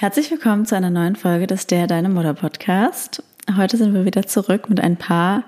[0.00, 3.22] Herzlich willkommen zu einer neuen Folge des Der Deine Mutter Podcast.
[3.54, 5.44] Heute sind wir wieder zurück mit ein paar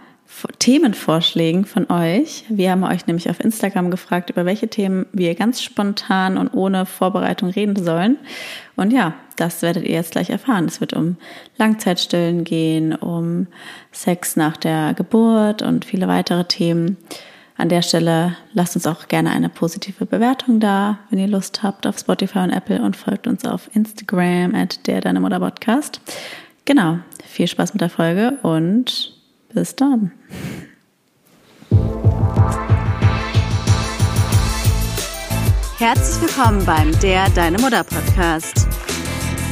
[0.59, 2.45] Themenvorschlägen von euch.
[2.51, 6.85] Wir haben euch nämlich auf Instagram gefragt, über welche Themen wir ganz spontan und ohne
[6.85, 8.19] Vorbereitung reden sollen.
[8.77, 10.67] Und ja, das werdet ihr jetzt gleich erfahren.
[10.67, 11.17] Es wird um
[11.57, 13.47] Langzeitstillen gehen, um
[13.91, 16.99] Sex nach der Geburt und viele weitere Themen.
[17.63, 21.87] An der Stelle lasst uns auch gerne eine positive Bewertung da, wenn ihr Lust habt,
[21.87, 26.01] auf Spotify und Apple und folgt uns auf Instagram at der Deine Mutter Podcast.
[26.65, 29.17] Genau, viel Spaß mit der Folge und
[29.55, 30.11] bis dann.
[35.79, 38.67] Herzlich willkommen beim Der Deine Mutter Podcast.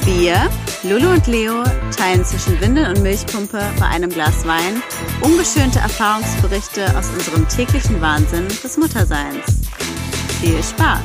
[0.04, 0.50] Wir,
[0.82, 1.62] Lulu und Leo,
[1.94, 4.82] teilen zwischen Windel und Milchpumpe bei einem Glas Wein
[5.20, 9.60] ungeschönte Erfahrungsberichte aus unserem täglichen Wahnsinn des Mutterseins.
[10.40, 11.00] Viel Spaß!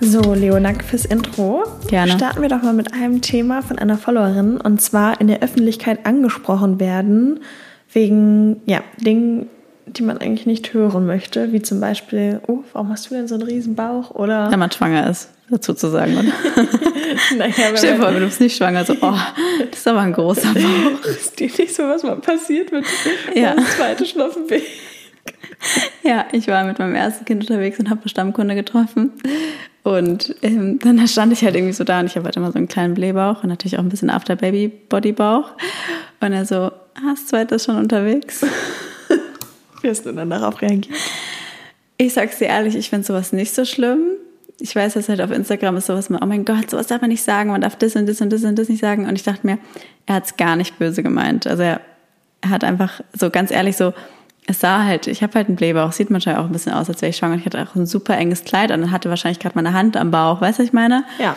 [0.00, 1.64] So, Leo, danke fürs Intro.
[1.88, 2.12] Gerne.
[2.12, 6.06] Starten wir doch mal mit einem Thema von einer Followerin und zwar in der Öffentlichkeit
[6.06, 7.40] angesprochen werden
[7.92, 9.48] wegen ja, Dingen,
[9.86, 13.34] die man eigentlich nicht hören möchte, wie zum Beispiel, oh, warum hast du denn so
[13.36, 14.10] einen riesen Bauch?
[14.10, 16.28] Oder Wenn man schwanger ist, dazu zu sagen, oder?
[17.38, 19.14] naja, Stell dir vor, wenn du bist nicht schwanger, so, oh,
[19.70, 21.04] das ist aber ein großer Bauch.
[21.06, 22.84] ist dir nicht so was mal passiert mit
[23.34, 23.54] Ja.
[23.54, 24.62] das zweite Schlafenweg?
[26.02, 29.12] Ja, ich war mit meinem ersten Kind unterwegs und habe eine Stammkunde getroffen.
[29.82, 32.58] Und ähm, dann stand ich halt irgendwie so da und ich habe halt immer so
[32.58, 35.50] einen kleinen Blähbauch und natürlich auch ein bisschen After-Baby-Body-Bauch.
[36.20, 36.70] Und er so,
[37.04, 38.44] das zweite ist schon unterwegs.
[39.82, 40.96] Wie hast du dann darauf reagiert?
[41.96, 44.10] Ich sag's dir ehrlich, ich finde sowas nicht so schlimm.
[44.60, 47.10] Ich weiß, dass halt auf Instagram ist sowas immer, oh mein Gott, sowas darf man
[47.10, 49.06] nicht sagen, man darf das und das und das und das nicht sagen.
[49.06, 49.58] Und ich dachte mir,
[50.06, 51.46] er hat's gar nicht böse gemeint.
[51.46, 51.80] Also er,
[52.46, 53.92] hat einfach so ganz ehrlich so,
[54.46, 57.02] es sah halt, ich habe halt einen Blähbauch, sieht manchmal auch ein bisschen aus, als
[57.02, 57.36] wäre ich schwanger.
[57.36, 60.10] Ich hatte auch ein super enges Kleid an und hatte wahrscheinlich gerade meine Hand am
[60.10, 61.04] Bauch, weißt du, was ich meine?
[61.18, 61.36] Ja.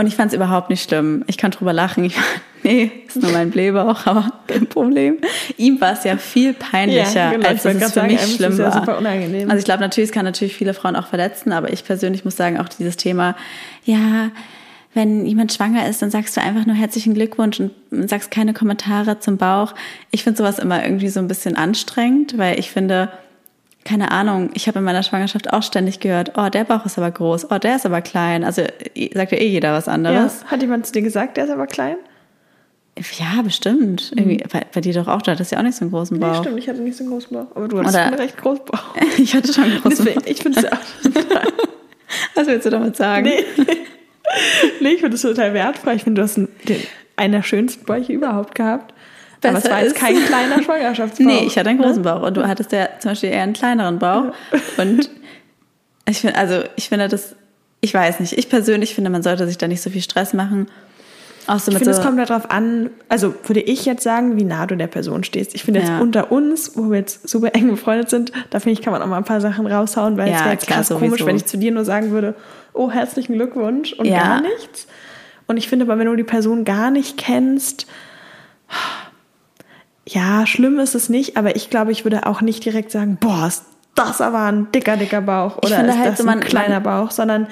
[0.00, 1.24] Und ich fand es überhaupt nicht schlimm.
[1.26, 2.04] Ich kann drüber lachen.
[2.04, 2.14] Ich,
[2.62, 5.18] nee, ist nur mein Blähbauch, aber kein Problem.
[5.58, 7.46] Ihm war es ja viel peinlicher, Ja, genau.
[7.46, 8.72] als dass es für sagen, mich schlimm es ja war.
[8.72, 9.50] super unangenehm.
[9.50, 12.34] Also ich glaube natürlich, es kann natürlich viele Frauen auch verletzen, aber ich persönlich muss
[12.34, 13.36] sagen, auch dieses Thema,
[13.84, 14.30] ja,
[14.94, 17.72] wenn jemand schwanger ist, dann sagst du einfach nur herzlichen Glückwunsch und
[18.08, 19.74] sagst keine Kommentare zum Bauch.
[20.12, 23.10] Ich finde sowas immer irgendwie so ein bisschen anstrengend, weil ich finde,
[23.84, 27.10] keine Ahnung, ich habe in meiner Schwangerschaft auch ständig gehört, oh, der Bauch ist aber
[27.10, 28.44] groß, oh, der ist aber klein.
[28.44, 28.62] Also
[29.14, 29.92] sagt ja eh jeder was ja.
[29.92, 30.44] anderes.
[30.46, 31.96] Hat jemand zu dir gesagt, der ist aber klein?
[33.18, 34.12] Ja, bestimmt.
[34.14, 36.22] Irgendwie, bei, bei dir doch auch, du hattest ja auch nicht so einen großen Mhm.
[36.22, 36.40] Nee, Bauch.
[36.42, 37.56] stimmt, ich hatte nicht so einen großen Bauch.
[37.56, 38.94] Aber du hattest Oder- einen recht großen Bauch.
[39.18, 40.22] Ich hatte schon einen großen Bauch.
[40.26, 40.70] ich finde es ja
[42.34, 43.24] Was willst du damit sagen?
[43.26, 43.44] Nee.
[44.80, 45.94] nee, ich finde es total wertvoll.
[45.94, 46.80] Ich finde, du hast einen, den,
[47.16, 48.92] einen der schönsten Bäuche überhaupt gehabt.
[49.42, 51.24] Aber es Besser war jetzt kein kleiner Schwangerschaftsbauch.
[51.26, 52.10] Nee, ich hatte einen großen Ne?
[52.10, 54.32] Bauch und du hattest ja zum Beispiel eher einen kleineren Bauch.
[54.76, 55.10] Und
[56.08, 57.34] ich finde, also ich finde das,
[57.80, 60.68] ich weiß nicht, ich persönlich finde, man sollte sich da nicht so viel Stress machen.
[61.46, 64.44] Auch so Ich finde, so, es kommt darauf an, also würde ich jetzt sagen, wie
[64.44, 65.54] nah du der Person stehst.
[65.54, 65.98] Ich finde jetzt Ja.
[66.00, 69.06] unter uns, wo wir jetzt super eng befreundet sind, da finde ich, kann man auch
[69.06, 71.06] mal ein paar Sachen raushauen, weil Ja, es wäre jetzt krass sowieso.
[71.06, 72.34] komisch, wenn ich zu dir nur sagen würde,
[72.74, 74.18] oh, herzlichen Glückwunsch und Ja.
[74.18, 74.86] gar nichts.
[75.46, 77.86] Und ich finde aber, wenn du die Person gar nicht kennst,
[80.12, 83.46] ja, schlimm ist es nicht, aber ich glaube, ich würde auch nicht direkt sagen, boah,
[83.46, 86.40] ist das aber ein dicker, dicker Bauch oder finde ist halt das so, ein man-
[86.40, 87.46] kleiner Bauch, sondern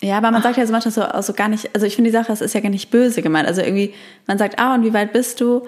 [0.00, 2.10] ja, aber man sagt ja so manchmal so, auch so gar nicht, also ich finde
[2.10, 3.48] die Sache, es ist ja gar nicht böse gemeint.
[3.48, 3.92] Also irgendwie,
[4.28, 5.66] man sagt, ah, und wie weit bist du?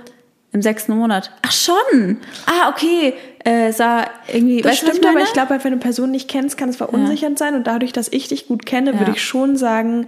[0.52, 1.32] Im sechsten Monat.
[1.42, 2.18] Ach schon!
[2.46, 3.14] Ah, okay.
[3.44, 5.24] Äh, sah irgendwie, Das weißt stimmt, aber meine?
[5.24, 7.54] ich glaube, halt, wenn du eine Person nicht kennst, kann es verunsichernd sein.
[7.56, 9.16] Und dadurch, dass ich dich gut kenne, würde Ja.
[9.16, 10.06] ich schon sagen,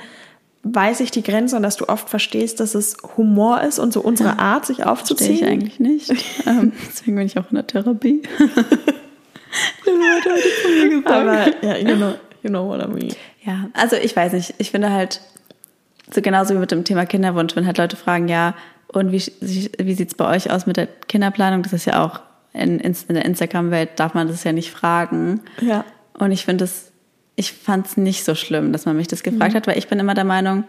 [0.64, 4.00] weiß ich die Grenze und dass du oft verstehst, dass es Humor ist und so
[4.00, 5.48] unsere Art, sich Verstehe ich aufzuziehen.
[5.48, 6.10] eigentlich nicht.
[6.46, 8.22] ähm, deswegen bin ich auch in der Therapie.
[9.84, 11.10] Leute hat von mir gesagt.
[11.10, 13.14] Aber ja, you know, you know what I mean.
[13.44, 14.54] Ja, also ich weiß nicht.
[14.58, 15.20] Ich finde halt,
[16.10, 18.54] so genauso wie mit dem Thema Kinderwunsch, wenn halt Leute fragen, ja,
[18.88, 21.62] und wie, wie sieht's bei euch aus mit der Kinderplanung?
[21.62, 22.20] Das ist ja auch
[22.52, 25.40] in, in der Instagram-Welt, darf man das ja nicht fragen.
[25.60, 25.84] Ja.
[26.18, 26.91] Und ich finde es,
[27.36, 29.98] ich fand es nicht so schlimm, dass man mich das gefragt hat, weil ich bin
[29.98, 30.64] immer der Meinung,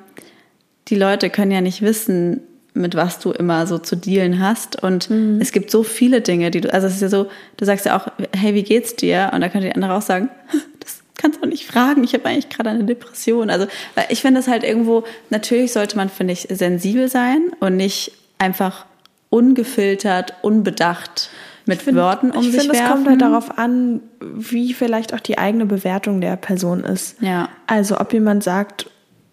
[0.88, 2.42] die Leute können ja nicht wissen,
[2.74, 4.81] mit was du immer so zu dealen hast.
[4.81, 7.27] Und es gibt so viele Dinge, die du, also es ist ja so,
[7.57, 9.31] du sagst ja auch, hey, wie geht's dir?
[9.33, 10.30] Und da könnte die andere auch sagen,
[10.80, 13.50] das kannst du nicht fragen, ich habe eigentlich gerade eine Depression.
[13.50, 17.77] Also weil ich finde es halt irgendwo, natürlich sollte man, finde ich, sensibel sein und
[17.77, 18.86] nicht einfach
[19.30, 21.30] ungefiltert, unbedacht
[21.65, 25.19] mit find- Worten um ich sich finde, es kommt halt darauf an, wie vielleicht auch
[25.19, 27.21] die eigene Bewertung der Person ist.
[27.21, 27.50] Ja.
[27.68, 28.89] Also ob jemand sagt,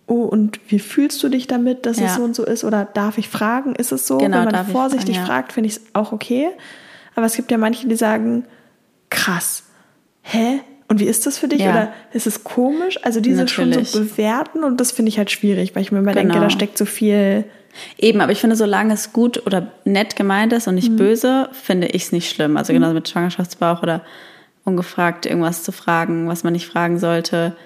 [0.06, 2.06] oh, und wie fühlst du dich damit, dass Ja.
[2.06, 2.64] es so und so ist?
[2.64, 4.18] Oder darf ich fragen, ist es so?
[4.18, 5.34] Genau, Wenn man ich vorsichtig fragen, ja.
[5.34, 6.48] fragt, finde ich es auch okay.
[7.14, 8.44] Aber es gibt ja manche, die sagen,
[9.08, 9.64] krass,
[10.22, 10.60] hä?
[10.88, 11.60] Und wie ist das für dich?
[11.60, 11.70] Ja.
[11.70, 12.98] Oder ist es komisch?
[13.04, 13.90] Also diese schon Natürlich.
[13.90, 16.44] so bewerten und das finde ich halt schwierig, weil ich mir immer denke, Genau.
[16.44, 17.44] da steckt so viel.
[17.98, 20.80] Eben, aber ich finde, solange es gut oder nett gemeint ist und Mhm.
[20.80, 22.56] nicht böse, finde ich es nicht schlimm.
[22.56, 24.02] Also genau mit Schwangerschaftsbauch oder
[24.64, 27.56] ungefragt irgendwas zu fragen, was man nicht fragen sollte,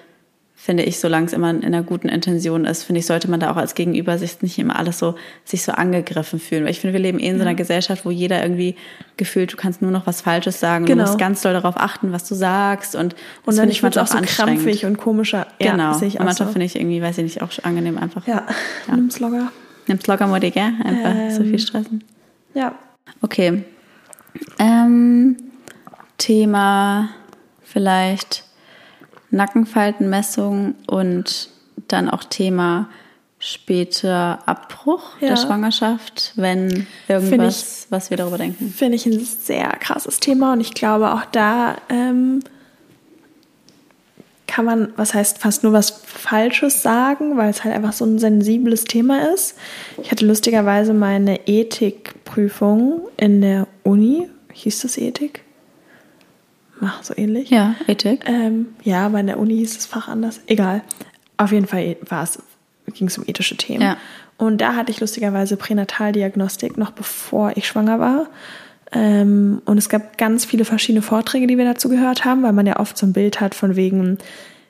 [0.57, 3.51] finde ich, solange es immer in einer guten Intention ist, finde ich, sollte man da
[3.51, 6.63] auch als Gegenüber sich nicht immer alles so, sich so angegriffen fühlen.
[6.63, 8.75] Weil ich finde, wir leben eh in so einer Gesellschaft, wo jeder irgendwie
[9.17, 11.03] gefühlt, du kannst nur noch was Falsches sagen, Genau.
[11.03, 13.83] du musst ganz doll darauf achten, was du sagst und das Und dann finde ich
[13.83, 14.61] wird auch so anstrengend.
[14.63, 15.45] krampfig und komischer.
[15.59, 15.97] Ja, Genau.
[15.97, 16.53] ich und manchmal so.
[16.53, 18.25] finde ich irgendwie, weiß ich nicht, auch angenehm einfach.
[18.25, 18.43] Ja,
[18.89, 19.51] nimm's locker.
[19.87, 20.73] Nimm's locker, Mutti, gell?
[20.83, 21.49] Einfach so Ähm.
[21.49, 22.03] viel stressen.
[22.53, 22.73] Ja.
[23.21, 23.63] Okay.
[24.59, 25.37] Ähm,
[26.17, 27.09] Thema
[27.63, 28.43] vielleicht
[29.31, 31.49] Nackenfaltenmessung und
[31.87, 32.89] dann auch Thema
[33.37, 35.29] später Abbruch Ja.
[35.29, 38.69] der Schwangerschaft, wenn irgendwas, was wir darüber denken.
[38.71, 42.39] Finde ich ein sehr krasses Thema und ich glaube auch da ähm,
[44.55, 48.19] kann man, was heißt fast nur was Falsches sagen, weil es halt einfach so ein
[48.19, 49.57] sensibles Thema ist.
[50.01, 54.29] Ich hatte lustigerweise meine Ethikprüfung in der Uni.
[54.53, 55.41] Hieß das Ethik?
[56.79, 57.49] Ach, so ähnlich.
[57.49, 58.21] Ja, Ethik.
[58.27, 60.39] Ähm, ja, aber in der Uni hieß das Fach anders.
[60.47, 60.83] Egal.
[61.35, 61.97] Auf jeden Fall
[62.93, 63.81] ging es um ethische Themen.
[63.81, 63.97] Ja.
[64.37, 68.27] Und da hatte ich lustigerweise Pränataldiagnostik noch bevor ich schwanger war.
[68.95, 72.65] Ähm, und es gab ganz viele verschiedene Vorträge, die wir dazu gehört haben, weil man
[72.65, 74.17] ja oft so ein Bild hat von wegen,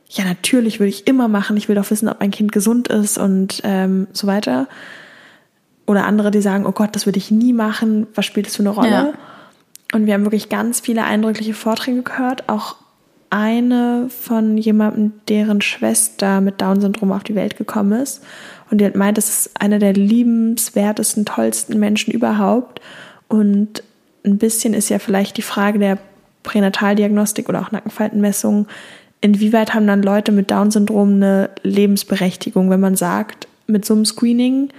[0.09, 3.19] ja, natürlich würde ich immer machen, ich will doch wissen, ob mein Kind gesund ist
[3.19, 4.67] und ähm, so weiter.
[5.85, 8.63] Oder andere, die sagen, oh Gott, das würde ich nie machen, was spielt das für
[8.63, 8.89] eine Rolle?
[8.89, 9.13] Ja.
[9.93, 12.77] Und wir haben wirklich ganz viele eindrückliche Vorträge gehört, auch
[13.29, 18.23] eine von jemandem, deren Schwester mit Down-Syndrom auf die Welt gekommen ist.
[18.71, 22.81] Und die hat meint, das ist einer der liebenswertesten, tollsten Menschen überhaupt.
[23.27, 23.83] Und
[24.25, 25.97] ein bisschen ist ja vielleicht die Frage der
[26.43, 28.67] Pränataldiagnostik oder auch Nackenfaltenmessung,
[29.21, 34.69] inwieweit haben dann Leute mit Down-Syndrom eine Lebensberechtigung, wenn man sagt, mit so einem Screening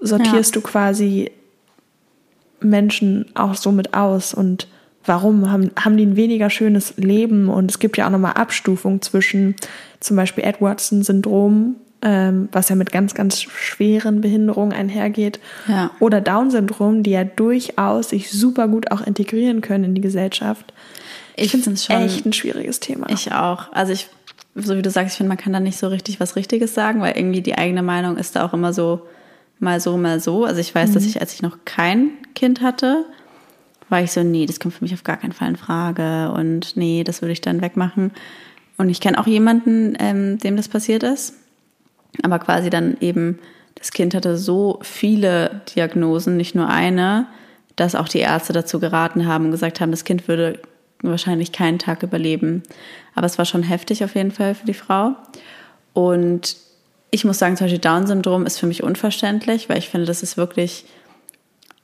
[0.00, 0.60] sortierst Ja.
[0.60, 1.30] du quasi
[2.60, 4.34] Menschen auch so mit aus?
[4.34, 4.68] Und
[5.04, 5.50] warum?
[5.50, 7.48] Haben, haben die ein weniger schönes Leben?
[7.48, 9.54] Und es gibt ja auch nochmal Abstufung zwischen
[10.00, 15.90] zum Beispiel Edwardson-Syndrom, ähm, was ja mit ganz, ganz schweren Behinderungen einhergeht, Ja.
[16.00, 20.72] oder Down-Syndrom, die ja durchaus sich super gut auch integrieren können in die Gesellschaft.
[21.36, 23.08] Ich finde find's schon- echt ein schwieriges Thema.
[23.10, 23.72] Ich auch.
[23.72, 24.08] Also ich,
[24.54, 27.00] so wie du sagst, ich finde, man kann da nicht so richtig was Richtiges sagen,
[27.00, 29.02] weil irgendwie die eigene Meinung ist da auch immer so
[29.58, 30.44] mal so, mal so.
[30.44, 33.04] Also ich weiß, dass ich, als ich noch kein Kind hatte,
[33.88, 36.76] war ich so, nee, das kommt für mich auf gar keinen Fall in Frage und
[36.76, 38.10] nee, das würde ich dann wegmachen.
[38.76, 41.34] Und ich kenne auch jemanden, ähm, dem das passiert ist,
[42.22, 43.38] aber quasi dann eben,
[43.74, 47.26] das Kind hatte so viele Diagnosen, nicht nur eine,
[47.76, 50.60] dass auch die Ärzte dazu geraten haben und gesagt haben, das Kind würde
[51.02, 52.62] wahrscheinlich keinen Tag überleben.
[53.14, 55.16] Aber es war schon heftig auf jeden Fall für die Frau.
[55.92, 56.56] Und
[57.10, 60.36] ich muss sagen, zum Beispiel Down-Syndrom ist für mich unverständlich, weil ich finde, das ist
[60.36, 60.84] wirklich,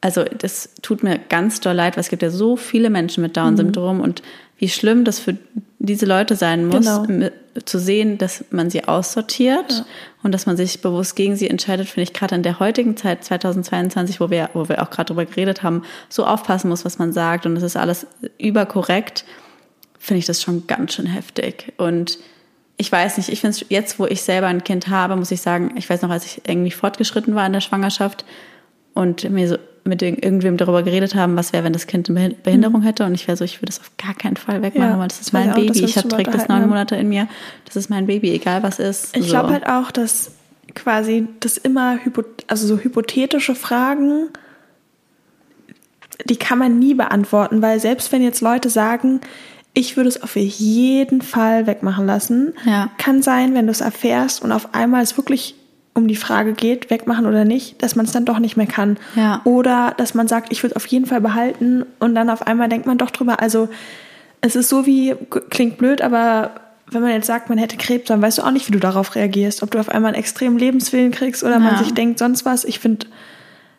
[0.00, 3.37] also das tut mir ganz doll leid, weil es gibt ja so viele Menschen mit
[3.37, 4.23] Down-Syndrom und
[4.61, 5.37] wie schlimm das für
[5.79, 7.31] diese Leute sein muss, Genau.
[7.65, 9.87] zu sehen, dass man sie aussortiert
[10.23, 13.25] und dass man sich bewusst gegen sie entscheidet, finde ich gerade in der heutigen Zeit
[13.25, 17.15] 2022, wo wir, wo wir auch gerade drüber geredet haben, so aufpassen muss, was man
[17.15, 19.25] sagt und es ist alles überkorrekt,
[19.99, 21.73] finde ich das schon ganz schön heftig.
[21.79, 22.19] Und
[22.76, 25.40] ich weiß nicht, ich finde es jetzt, wo ich selber ein Kind habe, muss ich
[25.40, 28.26] sagen, ich weiß noch, als ich irgendwie fortgeschritten war in der Schwangerschaft
[28.93, 32.19] und mir so mit irg- irgendwem darüber geredet haben, was wäre, wenn das Kind eine
[32.19, 34.91] Behin- Behinderung hätte und ich wäre so, ich würde es auf gar keinen Fall wegmachen,
[34.91, 36.69] Ja, weil das ist das mein auch, Baby, wir ich habe trägt das neun.
[36.69, 37.29] Monate in mir,
[37.65, 39.17] das ist mein Baby, egal was ist.
[39.17, 39.31] Ich So.
[39.31, 40.33] glaube halt auch, dass
[40.75, 41.99] quasi das immer
[42.47, 44.29] also so hypothetische Fragen,
[46.27, 49.21] die kann man nie beantworten, weil selbst wenn jetzt Leute sagen,
[49.73, 52.91] ich würde es auf jeden Fall wegmachen lassen, Ja.
[52.99, 55.55] kann sein, wenn du es erfährst und auf einmal es wirklich
[55.94, 58.97] um die Frage geht, wegmachen oder nicht, dass man es dann doch nicht mehr kann.
[59.16, 59.40] Ja.
[59.44, 62.68] Oder dass man sagt, ich würde es auf jeden Fall behalten und dann auf einmal
[62.68, 63.40] denkt man doch drüber.
[63.40, 63.68] Also
[64.40, 65.14] es ist so wie,
[65.50, 66.52] klingt blöd, aber
[66.92, 69.14] wenn man jetzt sagt, man hätte Krebs, dann weißt du auch nicht, wie du darauf
[69.14, 69.62] reagierst.
[69.62, 71.78] Ob du auf einmal einen extremen Lebenswillen kriegst oder man Ja.
[71.78, 72.64] sich denkt, sonst was.
[72.64, 73.06] Ich finde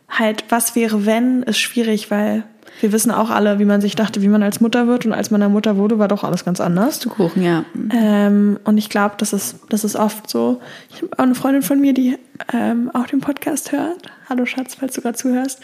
[0.08, 2.44] halt, was wäre, wenn, ist schwierig, weil
[2.80, 5.06] wir wissen auch alle, wie man sich dachte, wie man als Mutter wird.
[5.06, 6.98] Und als man eine Mutter wurde, war doch alles ganz anders.
[6.98, 7.64] Du Kuchen, ja.
[7.92, 10.60] Ähm, und ich glaube, das ist, das ist oft so.
[10.90, 12.18] Ich habe auch eine Freundin von mir, die
[12.52, 14.10] ähm, auch den Podcast hört.
[14.28, 15.60] Hallo Schatz, falls du gerade zuhörst.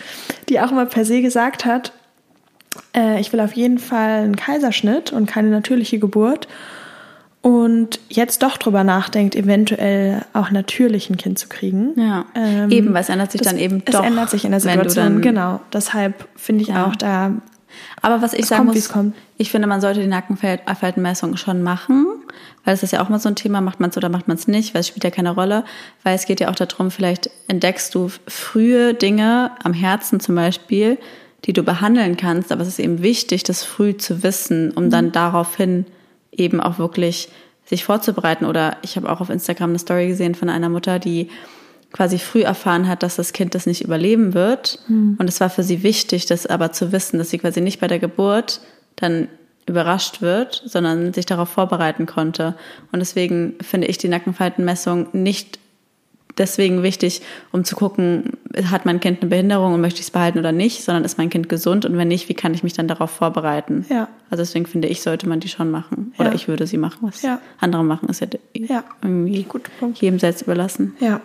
[0.48, 1.92] Die auch immer per se gesagt hat,
[2.94, 6.48] äh, ich will auf jeden Fall einen Kaiserschnitt und keine natürliche Geburt.
[7.48, 11.98] Und jetzt doch drüber nachdenkt, eventuell auch natürlich ein Kind zu kriegen.
[11.98, 14.00] Ja, ähm, eben, weil es ändert sich das, dann eben doch.
[14.00, 15.58] Es ändert sich in der Situation, genau.
[15.72, 16.84] Deshalb finde ich ja.
[16.84, 17.32] auch da.
[18.02, 22.06] Aber was ich sagen kommt, muss, ich finde, man sollte die Nackenfaltenmessung schon machen,
[22.66, 24.36] weil es ist ja auch mal so ein Thema, macht man es oder macht man
[24.36, 25.64] es nicht, weil es spielt ja keine Rolle,
[26.02, 30.98] weil es geht ja auch darum, vielleicht entdeckst du frühe Dinge am Herzen zum Beispiel,
[31.46, 35.06] die du behandeln kannst, aber es ist eben wichtig, das früh zu wissen, um dann
[35.06, 35.12] mhm.
[35.12, 35.86] daraufhin
[36.32, 37.28] eben auch wirklich
[37.64, 38.44] sich vorzubereiten.
[38.44, 41.28] Oder ich habe auch auf Instagram eine Story gesehen von einer Mutter, die
[41.92, 44.78] quasi früh erfahren hat, dass das Kind das nicht überleben wird.
[44.88, 45.16] Mhm.
[45.18, 47.86] Und es war für sie wichtig, das aber zu wissen, dass sie quasi nicht bei
[47.86, 48.60] der Geburt
[48.96, 49.28] dann
[49.66, 52.54] überrascht wird, sondern sich darauf vorbereiten konnte.
[52.90, 55.58] Und deswegen finde ich die Nackenfaltenmessung nicht
[56.38, 58.38] deswegen wichtig, um zu gucken,
[58.70, 61.30] hat mein Kind eine Behinderung und möchte ich es behalten oder nicht, sondern ist mein
[61.30, 63.86] Kind gesund und wenn nicht, wie kann ich mich dann darauf vorbereiten?
[63.88, 64.08] Ja.
[64.30, 66.12] Also deswegen finde ich, sollte man die schon machen.
[66.18, 66.34] Oder ja.
[66.34, 66.98] ich würde sie machen.
[67.02, 67.40] Was ja.
[67.58, 68.84] andere machen, ist ja, ja.
[69.02, 69.46] irgendwie
[69.94, 70.94] jedem selbst überlassen.
[71.00, 71.20] Ja.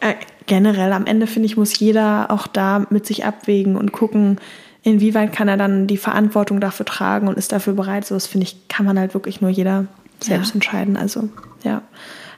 [0.00, 0.14] Äh,
[0.46, 4.38] generell am Ende, finde ich, muss jeder auch da mit sich abwägen und gucken,
[4.82, 8.04] inwieweit kann er dann die Verantwortung dafür tragen und ist dafür bereit.
[8.04, 9.86] So, das finde ich, kann man halt wirklich nur jeder
[10.20, 10.96] selbst entscheiden.
[10.96, 11.28] Also,
[11.62, 11.82] ja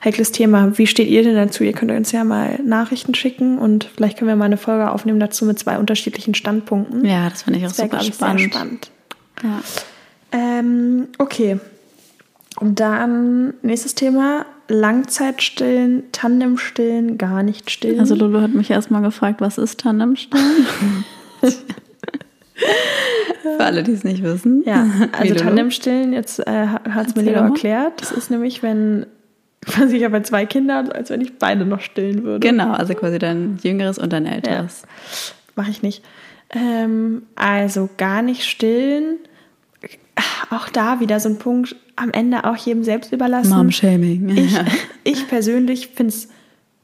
[0.04, 0.76] heikles Thema.
[0.76, 1.64] Wie steht ihr denn dazu?
[1.64, 5.20] Ihr könnt uns ja mal Nachrichten schicken und vielleicht können wir mal eine Folge aufnehmen
[5.20, 7.04] dazu mit zwei unterschiedlichen Standpunkten.
[7.04, 8.40] Ja, das finde ich auch das super spannend.
[8.40, 8.90] Sehr spannend.
[9.42, 9.61] Ja.
[10.32, 11.58] Ähm, okay.
[12.61, 14.46] Und dann nächstes Thema.
[14.68, 18.00] Langzeitstillen, Tandemstillen, gar nicht stillen.
[18.00, 20.64] Also Lulu hat mich erstmal gefragt, was ist Tandemstillen?
[23.42, 24.62] Für alle, die es nicht wissen.
[24.64, 24.87] Ja,
[25.18, 28.00] also Tandemstillen, jetzt äh, hat es mir Lilo erklärt.
[28.00, 29.04] Das ist nämlich, wenn
[29.66, 32.47] quasi, ich habe zwei Kinder, als wenn ich beide noch stillen würde.
[32.47, 34.83] Genau, also quasi dein jüngeres und dein älteres.
[34.83, 35.35] Ja.
[35.56, 36.02] Mache ich nicht.
[36.50, 39.18] Ähm, also gar nicht stillen.
[40.50, 43.50] Auch da wieder so ein Punkt, am Ende auch jedem selbst überlassen.
[43.50, 44.28] Mom-Shaming.
[44.37, 44.59] Ich,
[45.04, 46.28] ich persönlich finde es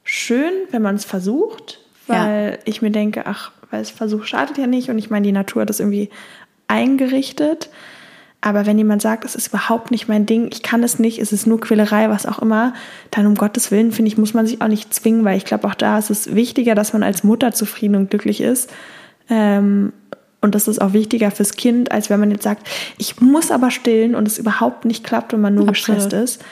[0.05, 2.59] schön, wenn man es versucht, weil ja.
[2.65, 5.63] ich mir denke, ach, weil es Versuch schadet ja nicht und ich meine, die Natur
[5.63, 6.11] hat das irgendwie
[6.67, 7.71] eingerichtet.
[8.43, 11.33] Aber wenn jemand sagt, es ist überhaupt nicht mein Ding, ich kann es nicht, es
[11.33, 12.73] ist nur Quälerei, was auch immer,
[13.11, 15.69] dann um Gottes Willen, finde ich, muss man sich auch nicht zwingen, weil ich glaube,
[15.69, 18.71] auch da ist es wichtiger, dass man als Mutter zufrieden und glücklich ist.
[19.29, 19.93] Ähm,
[20.41, 22.67] und das ist auch wichtiger fürs Kind, als wenn man jetzt sagt,
[22.97, 26.01] ich muss aber stillen und es überhaupt nicht klappt und man nur Absolut.
[26.01, 26.45] gestresst ist.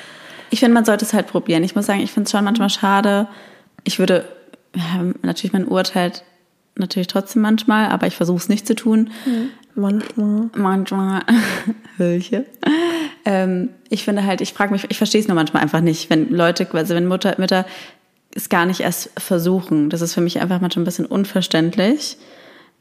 [0.50, 1.64] Ich finde, man sollte es halt probieren.
[1.64, 3.28] Ich muss sagen, ich finde es schon manchmal schade.
[3.84, 4.26] Ich würde,
[4.74, 6.22] ja, natürlich, man urteilt
[6.76, 9.10] natürlich trotzdem manchmal, aber ich versuche es nicht zu tun.
[9.24, 9.50] Mhm.
[9.78, 10.50] Manchmal.
[10.56, 11.22] Manchmal.
[11.98, 12.46] Hölche.
[13.24, 16.30] Ähm, ich finde halt, ich frage mich, ich verstehe es nur manchmal einfach nicht, wenn
[16.30, 17.64] Leute, also wenn Mutter, Mütter
[18.34, 19.88] es gar nicht erst versuchen.
[19.88, 22.16] Das ist für mich einfach manchmal ein bisschen unverständlich,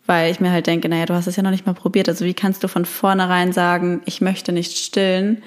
[0.08, 2.10] weil ich mir halt denke, naja, du hast es ja noch nicht mal probiert.
[2.10, 5.44] Also wie kannst du von vornherein sagen, ich möchte nicht stillen,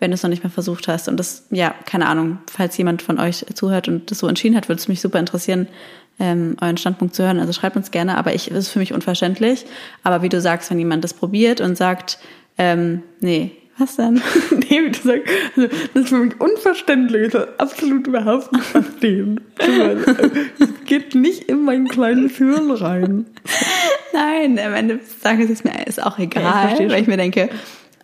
[0.00, 1.08] wenn du es noch nicht mal versucht hast?
[1.08, 4.68] Und das, ja, keine Ahnung, falls jemand von euch zuhört und das so entschieden hat,
[4.68, 5.66] würde es mich super interessieren,
[6.20, 7.40] ähm, euren Standpunkt zu hören.
[7.40, 9.66] Also schreibt uns gerne, aber ich, das ist für mich unverständlich.
[10.04, 12.18] Aber wie du sagst, wenn jemand das probiert und sagt,
[12.58, 14.14] ähm, nee, was denn?
[14.50, 17.26] nee, wie du sagst, also, das ist für mich unverständlich.
[17.28, 19.40] Ich soll absolut überhaupt nicht verstehen.
[19.58, 23.26] Es geht nicht in meinen kleinen Hirn rein.
[24.12, 27.16] Nein, am Ende sagen sie es mir, ist auch egal, ja, ich weil ich mir
[27.16, 27.48] denke,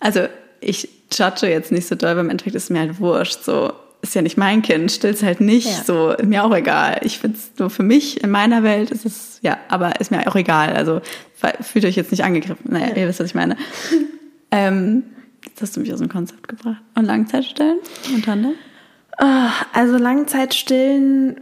[0.01, 0.21] also
[0.61, 3.43] ich judge jetzt nicht so doll, aber im Endeffekt ist es mir halt wurscht.
[3.43, 3.73] So,
[4.09, 5.85] ist ja nicht mein Kind, still's halt nicht, ja.
[5.85, 6.99] so, mir auch egal.
[7.03, 10.27] Ich finde es nur für mich, in meiner Welt ist es, ja, aber ist mir
[10.27, 10.75] auch egal.
[10.75, 11.01] Also
[11.61, 12.71] fühlt euch jetzt nicht angegriffen.
[12.71, 12.97] Naja, ja.
[12.97, 13.57] ihr wisst, was ich meine.
[14.51, 15.05] ähm,
[15.45, 16.83] jetzt hast du mich aus dem Konzept gebracht.
[16.95, 17.79] Und Langzeitstillen
[18.15, 18.53] und Tante?
[19.19, 21.41] Ah, also Langzeitstillen,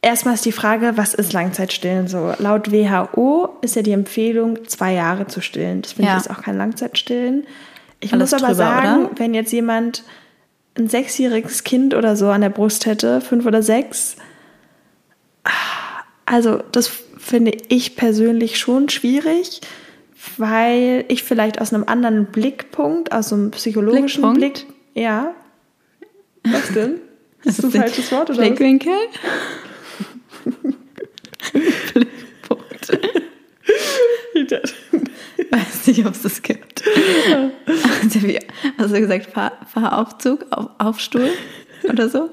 [0.00, 2.32] erstmal ist die Frage, was ist Langzeitstillen so?
[2.38, 5.82] Laut WHO ist ja die Empfehlung, zwei Jahre zu stillen.
[5.82, 6.16] Das finde ja.
[6.16, 7.46] ich ist auch kein Langzeitstillen.
[8.00, 9.18] Ich Alles muss aber drüber, sagen, oder?
[9.18, 10.04] wenn jetzt jemand
[10.78, 14.16] ein sechsjähriges Kind oder so an der Brust hätte, fünf oder sechs,
[16.28, 19.60] also das finde ich persönlich schon schwierig,
[20.36, 24.66] weil ich vielleicht aus einem anderen Blickpunkt, aus einem psychologischen Blickpunkt?
[24.66, 25.34] Blick, ja.
[26.44, 27.00] Was denn?
[27.44, 28.92] Ist das ein falsches Wort oder Blickwinkel?
[31.94, 32.98] Blickpunkt.
[35.50, 36.84] weiß nicht, ob es das gibt.
[38.02, 38.38] Also, wie,
[38.78, 41.30] hast du gesagt, Fahr Fahraufzug, auf, Aufstuhl
[41.88, 42.30] oder so?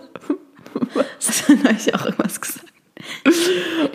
[0.94, 1.06] Was?
[1.28, 2.66] Hast du neulich auch irgendwas gesagt?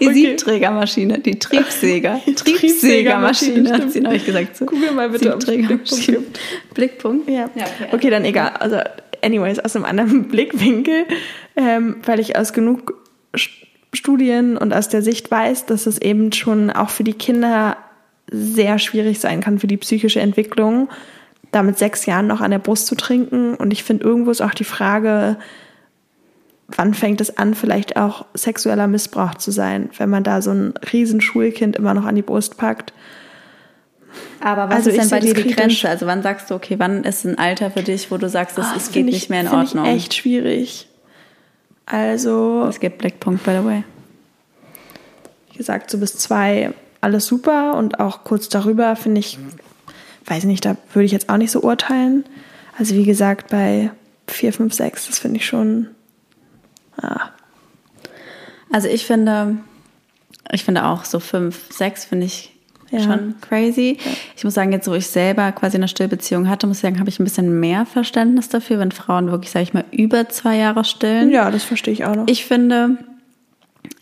[0.01, 0.15] Die okay.
[0.15, 2.21] Siebträgermaschine, die Triebsäger.
[2.35, 4.57] Triebsägermaschine, hat sie neulich gesagt.
[4.57, 4.67] So.
[4.67, 6.41] Mir mal bitte, ob Blickpunkt.
[6.75, 7.29] Blickpunkt?
[7.29, 7.51] Ja.
[7.55, 8.51] ja okay, okay, dann egal.
[8.59, 8.79] Also,
[9.23, 11.07] anyways, aus einem anderen Blickwinkel,
[11.57, 12.95] ähm, weil ich aus genug
[13.93, 17.77] Studien und aus der Sicht weiß, dass es eben schon auch für die Kinder
[18.31, 20.89] sehr schwierig sein kann für die psychische Entwicklung,
[21.53, 23.55] da mit sechs Jahren noch an der Brust zu trinken.
[23.57, 25.37] Und ich finde, irgendwo ist auch die Frage,
[26.69, 30.75] wann fängt es an, vielleicht auch sexueller Missbrauch zu sein, wenn man da so ein
[30.93, 32.93] riesen Schulkind immer noch an die Brust packt.
[34.41, 35.57] Aber was Also ist denn ich bei dir die kritisch.
[35.83, 35.89] Grenze?
[35.89, 38.65] Also wann sagst du, okay, wann ist ein Alter für dich, wo du sagst, es,
[38.67, 39.85] Ah, es das geht find nicht ich- mehr in Ordnung?
[39.87, 40.87] Ich echt schwierig.
[41.87, 43.85] Also, Es gibt Blickpunkt, by the way.
[45.51, 46.71] wie gesagt, so bis zwei
[47.01, 49.39] alles super und auch kurz darüber finde ich,
[50.27, 52.25] weiß nicht, da würde ich jetzt auch nicht so urteilen.
[52.79, 53.91] Also wie gesagt, bei
[54.27, 55.89] vier, fünf, sechs, das finde ich schon,
[57.01, 57.31] ah,
[58.73, 59.57] Also ich finde,
[60.53, 62.53] ich finde auch so fünf, sechs finde ich
[62.93, 63.01] Ja.
[63.01, 63.99] schon crazy.
[64.37, 67.09] Ich muss sagen, jetzt wo ich selber quasi eine Stillbeziehung hatte, muss ich sagen, habe
[67.09, 70.85] ich ein bisschen mehr Verständnis dafür, wenn Frauen wirklich, sage ich mal, über zwei Jahre
[70.85, 71.31] stillen.
[71.31, 72.27] ja, das verstehe ich auch noch.
[72.29, 72.99] Ich finde,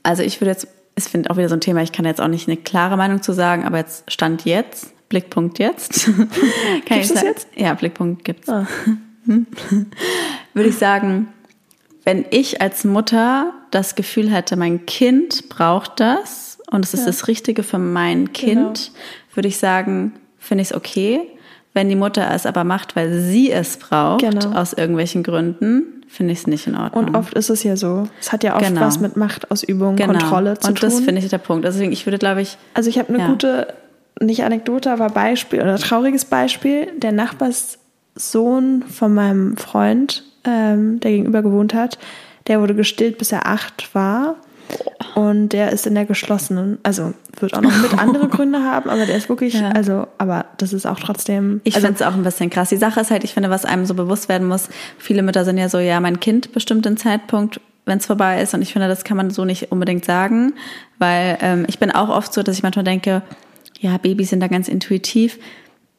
[0.02, 0.69] also ich würde jetzt,
[1.07, 3.23] ich finde auch wieder so ein Thema, ich kann jetzt auch nicht eine klare Meinung
[3.23, 6.05] zu sagen, aber jetzt Stand jetzt, Blickpunkt jetzt.
[6.07, 7.49] kann Gibt's ich das sagen- jetzt?
[7.57, 8.49] Ja, Blickpunkt gibt's.
[8.49, 8.67] Ah.
[10.55, 11.28] Würde ich sagen,
[12.05, 17.28] wenn ich als Mutter das Gefühl hätte, mein Kind braucht das und es ist das
[17.28, 18.93] Richtige für mein Kind,
[19.35, 21.21] würde ich sagen, finde ich es okay.
[21.75, 24.53] Wenn die Mutter es aber macht, weil sie es braucht, Genau.
[24.53, 27.05] aus irgendwelchen Gründen, finde ich es nicht in Ordnung.
[27.05, 28.09] Und oft ist es ja so.
[28.21, 28.81] Es hat ja oft Genau.
[28.81, 30.89] was mit Machtausübung, Kontrolle zu Und tun.
[30.91, 31.65] das finde ich der Punkt.
[31.67, 33.29] Also Deswegen, ich würde, glaube ich, Also ich habe eine Ja.
[33.29, 33.75] gute,
[34.21, 36.89] nicht Anekdote, aber Beispiel oder trauriges Beispiel.
[36.97, 41.99] Der Nachbarssohn von meinem Freund, ähm, der gegenüber gewohnt hat,
[42.47, 44.37] der wurde gestillt, bis er acht war.
[45.15, 49.05] Und der ist in der geschlossenen, also wird auch noch mit andere Gründe haben, aber
[49.07, 49.71] der ist wirklich, Ja.
[49.71, 51.61] also, aber das ist auch trotzdem.
[51.65, 52.69] ich also, finde es auch ein bisschen krass.
[52.69, 55.59] Die Sache ist halt, ich finde, was einem so bewusst werden muss, viele Mütter sind
[55.59, 58.55] ja so, ja, mein Kind bestimmt den Zeitpunkt, wenn es vorbei ist.
[58.55, 60.53] Und ich finde, das kann man so nicht unbedingt sagen,
[60.99, 63.23] weil ähm, ich bin auch oft so, dass ich manchmal denke,
[63.81, 65.39] ja, Babys sind da ganz intuitiv.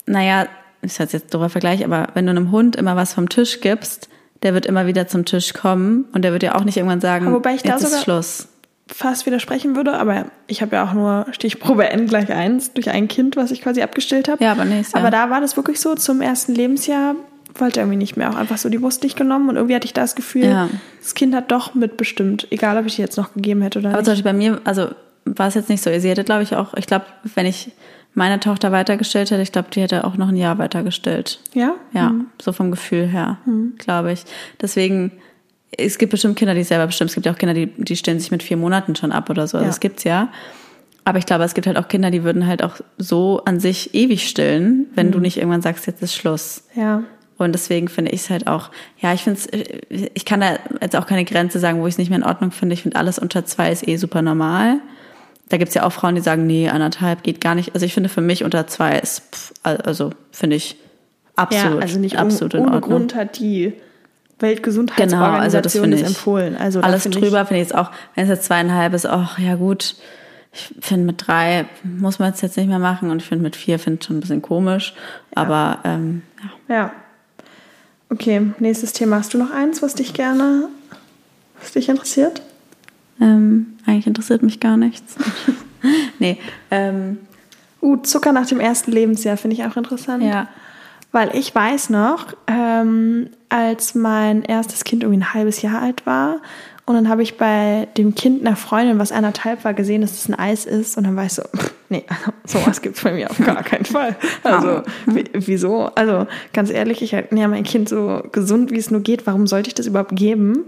[0.06, 0.48] Naja,
[0.82, 4.08] ist jetzt jetzt dober Vergleich, aber wenn du einem Hund immer was vom Tisch gibst,
[4.44, 7.28] der wird immer wieder zum Tisch kommen und der wird ja auch nicht irgendwann sagen,
[7.28, 8.48] Aber wobei ich da jetzt ist sogar- Schluss.
[8.92, 13.08] Fast widersprechen würde, aber ich habe ja auch nur Stichprobe N gleich eins durch ein
[13.08, 14.44] Kind, was ich quasi abgestillt habe.
[14.44, 15.04] Ja, aber nächstes Jahr.
[15.04, 17.16] Aber da war das wirklich so, zum ersten Lebensjahr
[17.56, 19.86] wollte er irgendwie nicht mehr, auch einfach so die Brust nicht genommen und irgendwie hatte
[19.86, 20.70] ich das Gefühl, Ja.
[21.02, 23.98] das Kind hat doch mitbestimmt, egal ob ich die jetzt noch gegeben hätte oder Aber
[23.98, 24.06] nicht.
[24.06, 24.90] zum Beispiel bei mir, also
[25.26, 25.90] war es jetzt nicht so.
[26.00, 27.72] Sie hätte, glaube ich, auch, ich glaube, wenn ich
[28.14, 31.40] meine Tochter weitergestellt hätte, ich glaube, die hätte auch noch ein Jahr weitergestellt.
[31.54, 31.74] Ja?
[31.92, 33.38] Ja, so vom Gefühl her,
[33.78, 34.24] glaube ich.
[34.62, 35.12] Deswegen,
[35.78, 37.08] es gibt bestimmt Kinder, die es selber bestimmen.
[37.10, 39.48] Es gibt ja auch Kinder, die, die stellen sich mit vier Monaten schon ab oder
[39.48, 39.58] so.
[39.58, 39.70] Also Ja.
[39.70, 40.30] das gibt's ja.
[41.06, 43.94] Aber ich glaube, es gibt halt auch Kinder, die würden halt auch so an sich
[43.96, 46.64] ewig stillen, wenn du nicht irgendwann sagst, jetzt ist Schluss.
[46.76, 47.04] Ja.
[47.38, 50.96] Und deswegen finde ich es halt auch, ja, ich finde es, ich kann da jetzt
[50.96, 52.74] auch keine Grenze sagen, wo ich es nicht mehr in Ordnung finde.
[52.74, 54.80] Ich finde, alles unter zwei ist eh super normal.
[55.48, 57.74] Da gibt's ja auch Frauen, die sagen, nee, anderthalb geht gar nicht.
[57.74, 60.76] Also ich finde, für mich unter zwei ist, pff, also finde ich
[61.38, 62.90] absolut, ja, also nicht absolut ohne, in Ordnung.
[62.92, 63.74] Grund hat die
[64.40, 66.58] Genau, also das Weltgesundheitsorganisation empfohlen.
[66.58, 69.56] Also Alles finde drüber finde ich jetzt auch, wenn es jetzt zweieinhalb ist, ach ja
[69.56, 69.96] gut.
[70.52, 73.56] Ich finde mit drei muss man es jetzt nicht mehr machen und ich finde mit
[73.56, 74.94] vier finde ich schon ein bisschen komisch.
[75.36, 76.24] Aber ähm,
[76.68, 76.76] ja.
[76.76, 76.92] Ja.
[78.10, 79.18] Okay, nächstes Thema.
[79.18, 80.68] Hast du noch eins, was dich gerne,
[81.60, 82.42] was dich interessiert?
[83.22, 85.16] Ähm, eigentlich interessiert mich gar nichts.
[86.20, 86.40] nee,
[86.72, 87.20] ähm,
[87.82, 90.24] Uh, Zucker nach dem ersten Lebensjahr finde ich auch interessant.
[90.24, 90.48] ja.
[91.12, 96.42] Weil ich weiß noch, ähm, als mein erstes Kind irgendwie ein halbes Jahr alt war
[96.90, 100.28] und dann habe ich bei dem Kind einer Freundin, was anderthalb war, gesehen, dass es
[100.28, 101.44] ein Eis ist und dann war ich so,
[101.90, 102.32] nee, also
[102.64, 104.16] sowas gibt's bei mir auf gar keinen Fall.
[104.42, 105.92] Also wie, wieso?
[105.94, 109.28] Also ganz ehrlich, ich halte ja mein Kind so gesund, wie es nur geht.
[109.28, 110.66] Warum sollte ich das überhaupt geben?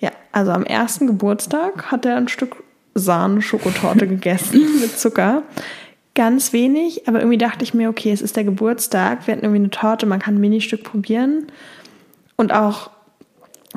[0.00, 2.64] Ja, also am ersten Geburtstag hat er ein Stück
[2.96, 5.44] Sahne-Schokotorte gegessen mit Zucker.
[6.16, 9.60] Ganz wenig, aber irgendwie dachte ich mir, okay, es ist der Geburtstag, wir hatten irgendwie
[9.60, 11.46] eine Torte, man kann ein Ministück probieren.
[12.36, 12.90] Und auch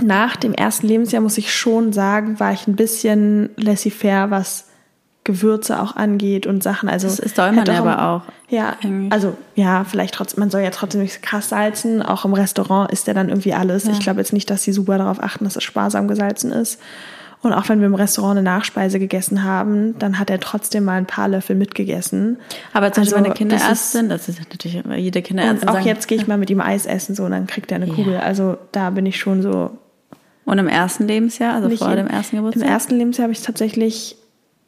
[0.02, 4.70] nach dem ersten Lebensjahr, muss ich schon sagen, war ich ein bisschen laissez-faire, was
[5.26, 6.88] Gewürze auch angeht und Sachen.
[6.88, 8.22] Also Das ist soll man ja aber auch.
[8.48, 9.12] Ja, eigentlich.
[9.12, 12.02] also ja, vielleicht trotzdem, man soll ja trotzdem nicht krass salzen.
[12.02, 13.86] Auch im Restaurant ist ja dann irgendwie alles.
[13.86, 16.80] Ich glaube jetzt nicht, dass sie super darauf achten, dass es sparsam gesalzen ist.
[17.42, 20.96] Und auch wenn wir im Restaurant eine Nachspeise gegessen haben, dann hat er trotzdem mal
[20.98, 22.38] ein paar Löffel mitgegessen.
[22.74, 25.86] Aber zum Beispiel Also, meine Kinderärztin, das ist, natürlich immer jede Und Kinderärztin auch sagen,
[25.86, 28.18] jetzt gehe ich mal mit ihm Eis essen, so, und dann kriegt er eine Kugel.
[28.18, 29.72] Also da bin ich schon so.
[30.44, 32.70] Und im ersten Lebensjahr, also vor im- dem ersten Im Geburtstag?
[32.70, 34.18] ersten Lebensjahr habe ich es tatsächlich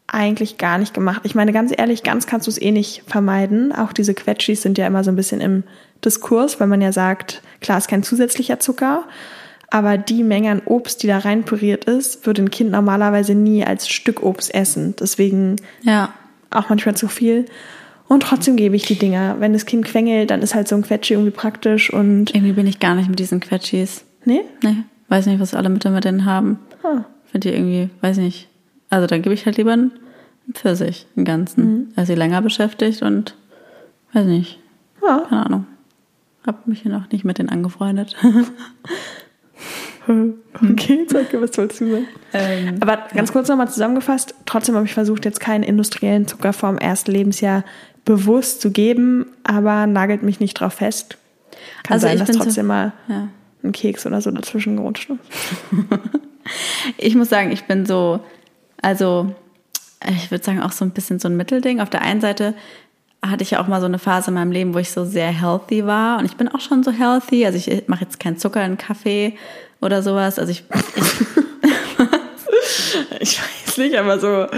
[0.08, 1.22] eigentlich gar nicht gemacht.
[1.24, 3.74] Ich meine, ganz ehrlich, ganz kannst du es eh nicht vermeiden.
[3.74, 5.64] Auch diese Quetschis sind ja immer so ein bisschen im
[6.06, 9.04] Diskurs, weil man ja sagt, klar ist kein zusätzlicher Zucker,
[9.72, 13.66] aber die Menge an Obst, die da rein püriert ist, würde ein Kind normalerweise nie
[13.66, 14.94] als Stück Obst essen.
[15.00, 16.14] Deswegen Ja.
[16.52, 17.46] auch manchmal zu viel.
[18.08, 19.38] Und trotzdem gebe ich die Dinger.
[19.40, 22.36] Wenn das Kind quengelt, dann ist halt so ein Quetschi irgendwie praktisch und.
[22.36, 24.04] Irgendwie bin ich gar nicht mit diesen Quetschis.
[24.26, 24.42] Nee?
[24.62, 24.76] Nee,
[25.08, 26.60] weiß nicht, was alle Mütter mit denen haben.
[26.84, 27.06] Ah.
[27.32, 28.50] Finde ich irgendwie, weiß nicht.
[28.90, 29.92] Also dann gebe ich halt lieber einen
[30.54, 31.64] Pfirsich, einen ganzen.
[31.64, 31.88] Mhm.
[31.96, 33.36] Ist sie länger beschäftigt und
[34.12, 34.60] weiß nicht,
[35.02, 35.24] Ja.
[35.30, 35.66] keine Ahnung.
[36.46, 38.18] Hab mich noch nicht mit denen angefreundet.
[40.54, 42.08] Okay, danke, was sollst du sagen?
[42.34, 46.70] ähm, Aber ganz kurz nochmal zusammengefasst, trotzdem habe ich versucht, jetzt keinen industriellen Zucker vor
[46.70, 47.64] dem ersten Lebensjahr
[48.06, 51.18] bewusst zu geben, aber nagelt mich nicht drauf fest.
[51.84, 53.28] Kann Also sein, ich dass bin so- trotzdem mal ja.
[53.64, 55.20] ein Keks oder so dazwischen gerutscht ist.
[56.98, 58.20] Ich muss sagen, ich bin so,
[58.82, 59.34] also
[60.10, 61.80] ich würde sagen auch so ein bisschen so ein Mittelding.
[61.80, 62.56] Auf der einen Seite
[63.22, 65.28] hatte ich ja auch mal so eine Phase in meinem Leben, wo ich so sehr
[65.32, 67.46] healthy war und ich bin auch schon so healthy.
[67.46, 69.38] Also ich mache jetzt keinen Zucker in Kaffee
[69.82, 70.38] oder sowas.
[70.40, 70.64] Also ich,
[73.20, 74.48] ich Ich weiß nicht, aber so.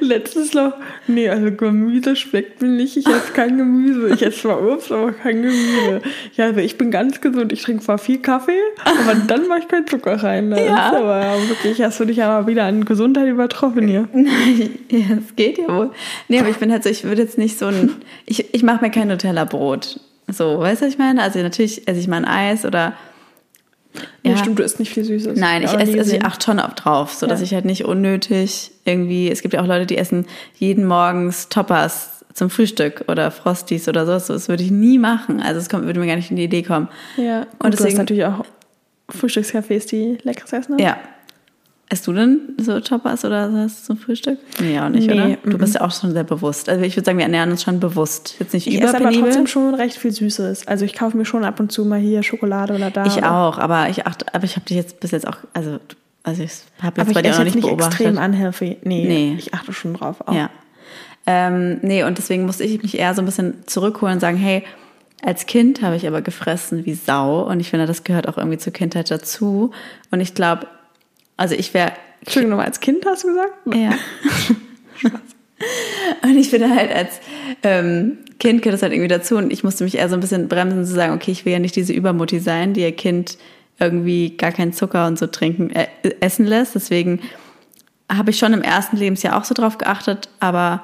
[0.00, 0.74] Letztes noch,
[1.06, 2.96] nee, also Gemüse schmeckt mir nicht.
[2.96, 4.12] Ich esse kein Gemüse.
[4.14, 6.02] Ich esse zwar Obst, aber kein Gemüse.
[6.36, 7.52] Ja, also ich bin ganz gesund.
[7.52, 10.50] Ich trinke zwar viel Kaffee, aber dann mache ich keinen Zucker rein.
[10.50, 10.88] Das Ja.
[10.90, 14.08] ist aber wirklich, hast du dich aber wieder an Gesundheit übertroffen hier.
[14.90, 15.90] ja, es geht ja wohl.
[16.28, 17.92] Nee, aber ich bin halt so, ich würde jetzt nicht so ein,
[18.26, 20.00] ich, ich mache mir kein Nutella-Brot.
[20.28, 21.22] So, weißt du, was ich meine?
[21.22, 22.94] Also natürlich esse ich mal ein Eis oder
[24.24, 24.36] Ja, Ja.
[24.38, 25.38] stimmt, du isst nicht viel Süßes.
[25.38, 27.44] Nein, ich nie esse, also ich achte schon auf drauf, so dass Ja.
[27.44, 32.24] ich halt nicht unnötig irgendwie, es gibt ja auch Leute, die essen jeden morgens Toppers
[32.32, 35.40] zum Frühstück oder Frosties oder sowas, das würde ich nie machen.
[35.40, 36.88] Also es kommt, würde mir gar nicht in die Idee kommen.
[37.16, 38.44] Ja, und, Und du hast deswegen- natürlich auch
[39.10, 40.82] Frühstückscafés, die leckeres Essen haben.
[40.82, 40.96] Ja.
[41.90, 44.38] Esst du denn so Toppers oder sowas zum Frühstück?
[44.58, 45.36] Nee, auch nicht, Nee, oder?
[45.44, 45.58] Du mhm.
[45.58, 46.68] bist ja auch schon sehr bewusst.
[46.70, 48.36] Also ich würde sagen, wir ernähren uns schon bewusst.
[48.40, 50.66] Jetzt nicht Ich esse aber trotzdem schon recht viel Süßes.
[50.66, 53.04] Also ich kaufe mir schon ab und zu mal hier Schokolade oder da.
[53.04, 55.78] Ich oder- auch, aber ich achte, aber ich habe dich jetzt bis jetzt auch, also,
[56.22, 58.00] also ich habe jetzt Aber bei dir esse noch nicht nicht beobachtet.
[58.06, 58.78] extrem unhealthy.
[58.82, 59.34] Nee, Nee.
[59.38, 60.26] ich achte schon drauf.
[60.26, 60.32] Auch.
[60.34, 60.48] Ja.
[61.26, 64.64] Ähm, nee, und deswegen musste ich mich eher so ein bisschen zurückholen und sagen, hey,
[65.22, 68.58] als Kind habe ich aber gefressen wie Sau und ich finde, das gehört auch irgendwie
[68.58, 69.70] zur Kindheit dazu.
[70.10, 70.66] Und ich glaube,
[71.36, 73.52] also ich wäre Entschuldigung, nochmal als Kind hast du gesagt?
[73.74, 73.92] ja.
[76.22, 77.20] und ich finde halt als
[77.62, 80.48] ähm, Kind gehört das halt irgendwie dazu und ich musste mich eher so ein bisschen
[80.48, 83.38] bremsen zu sagen, okay, ich will ja nicht diese Übermutti sein, die ihr Kind
[83.78, 85.86] irgendwie gar keinen Zucker und so trinken, äh,
[86.20, 86.74] essen lässt.
[86.74, 87.20] Deswegen
[88.10, 90.82] habe ich schon im ersten Lebensjahr auch so drauf geachtet, aber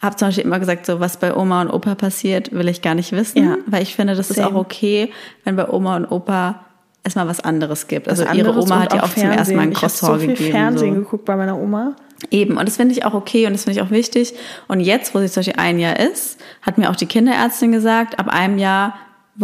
[0.00, 2.94] habe zum Beispiel immer gesagt, so was bei Oma und Opa passiert, will ich gar
[2.94, 3.56] nicht wissen, Ja.
[3.66, 4.48] weil ich finde, das ist Same.
[4.48, 5.10] auch okay,
[5.44, 6.64] wenn bei Oma und Opa
[7.04, 8.08] es mal was anderes gibt.
[8.08, 10.06] Also Was ihre anderes Oma hat ja auch zum ersten Mal ein Ich habe so
[10.06, 10.52] Croissant viel gegeben.
[10.52, 11.00] Fernsehen so.
[11.00, 11.96] geguckt bei meiner Oma.
[12.30, 14.34] Eben, und das finde ich auch okay und das finde ich auch wichtig.
[14.66, 18.18] Und jetzt, wo sie zum Beispiel ein Jahr ist, hat mir auch die Kinderärztin gesagt,
[18.18, 18.94] ab einem Jahr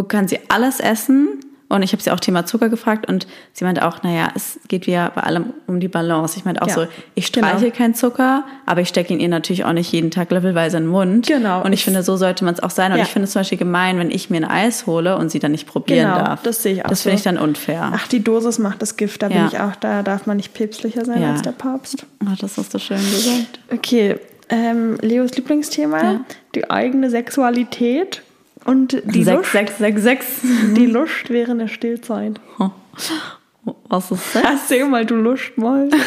[0.08, 1.40] kann sie alles essen.
[1.74, 4.86] Und ich habe sie auch Thema Zucker gefragt und sie meinte auch, naja, es geht
[4.86, 6.38] wieder bei allem um die Balance.
[6.38, 7.76] Ich meinte auch Ja, so, ich streiche genau.
[7.76, 10.90] keinen Zucker, aber ich stecke ihn ihr natürlich auch nicht jeden Tag levelweise in den
[10.90, 11.26] Mund.
[11.26, 11.62] Genau.
[11.64, 12.92] Und ich finde, so sollte man es auch sein.
[12.92, 13.04] Und Ja.
[13.04, 15.50] ich finde es zum Beispiel gemein, wenn ich mir ein Eis hole und sie dann
[15.52, 16.42] nicht probieren Genau, darf.
[16.42, 17.20] das sehe ich auch Das finde so.
[17.20, 17.90] ich dann unfair.
[17.94, 19.22] Ach, die Dosis macht das Gift.
[19.22, 19.46] Da bin Ja.
[19.48, 19.74] ich auch.
[19.76, 21.32] Da darf man nicht päpstlicher sein Ja.
[21.32, 22.06] als der Papst.
[22.24, 23.58] Ah, das hast du schön gesagt.
[23.72, 24.16] Okay,
[24.48, 26.20] ähm, Leos Lieblingsthema, Ja.
[26.54, 28.22] die eigene Sexualität
[28.64, 30.26] und die sechs, Lust, sechs, sechs, sechs.
[30.76, 32.40] die Lust während der Stillzeit.
[33.88, 34.42] Was ist das?
[34.42, 35.88] Erzähl mal, du Lust mal.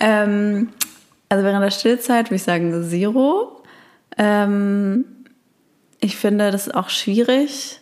[0.00, 0.70] Ähm,
[1.28, 3.62] also während der Stillzeit würde ich sagen Zero.
[4.16, 5.04] Ähm,
[6.00, 7.80] ich finde das ist auch schwierig.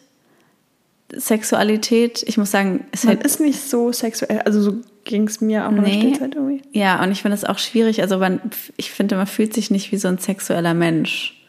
[1.12, 5.66] Sexualität, ich muss sagen, es Man ist nicht so sexuell, also so ging es mir
[5.66, 6.00] auch in der Nee.
[6.00, 6.62] Stillzeit irgendwie.
[6.72, 8.02] ja, und ich finde es auch schwierig.
[8.02, 8.40] Also man,
[8.76, 11.40] ich finde, man fühlt sich nicht wie so ein sexueller Mensch.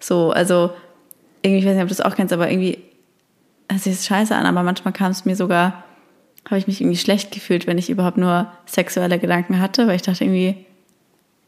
[0.00, 0.70] So, also
[1.44, 2.78] irgendwie, ich weiß nicht, ob du das auch kennst, aber irgendwie,
[3.68, 5.84] es ist scheiße an, aber manchmal kam es mir sogar,
[6.46, 10.02] habe ich mich irgendwie schlecht gefühlt, wenn ich überhaupt nur sexuelle Gedanken hatte, weil ich
[10.02, 10.56] dachte irgendwie,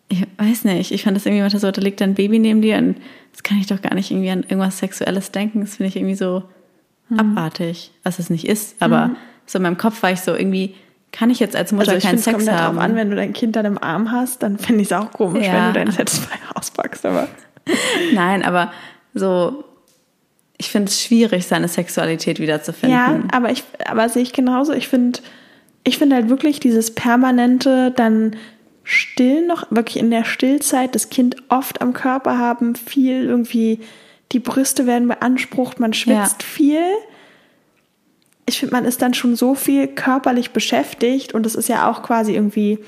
[0.09, 2.77] ich weiß nicht, ich fand das irgendwie manchmal so, da liegt ein Baby neben dir
[2.79, 2.97] und
[3.33, 5.61] das kann ich doch gar nicht irgendwie an irgendwas Sexuelles denken.
[5.63, 6.45] Das finde ich irgendwie so
[7.17, 8.77] abartig, was es nicht ist.
[8.81, 9.11] Aber
[9.47, 10.75] so in meinem Kopf war ich so irgendwie,
[11.13, 12.77] kann ich jetzt als Mutter Also ich keinen kommt Sex nicht haben?
[12.77, 15.11] darauf an, wenn du dein Kind dann im Arm hast, dann finde ich es auch
[15.11, 15.53] komisch, Ja.
[15.55, 17.05] wenn du dein Satisfier auspackst.
[17.07, 17.29] Aber
[18.15, 18.73] Nein, aber
[19.15, 19.65] so,
[20.59, 22.97] ich finde es schwierig, seine Sexualität wiederzufinden.
[22.99, 24.73] Ja, aber ich, aber sehe ich genauso.
[24.73, 25.21] Ich finde,
[25.85, 28.37] ich finde halt wirklich dieses permanente dann
[28.85, 33.81] Stillen noch, wirklich in der Stillzeit, das Kind oft am Körper haben, viel irgendwie,
[34.33, 36.47] die Brüste werden beansprucht, man schwitzt Ja.
[36.49, 36.83] viel.
[38.49, 42.03] Ich finde, man ist dann schon so viel körperlich beschäftigt und das ist ja auch
[42.05, 42.79] quasi irgendwie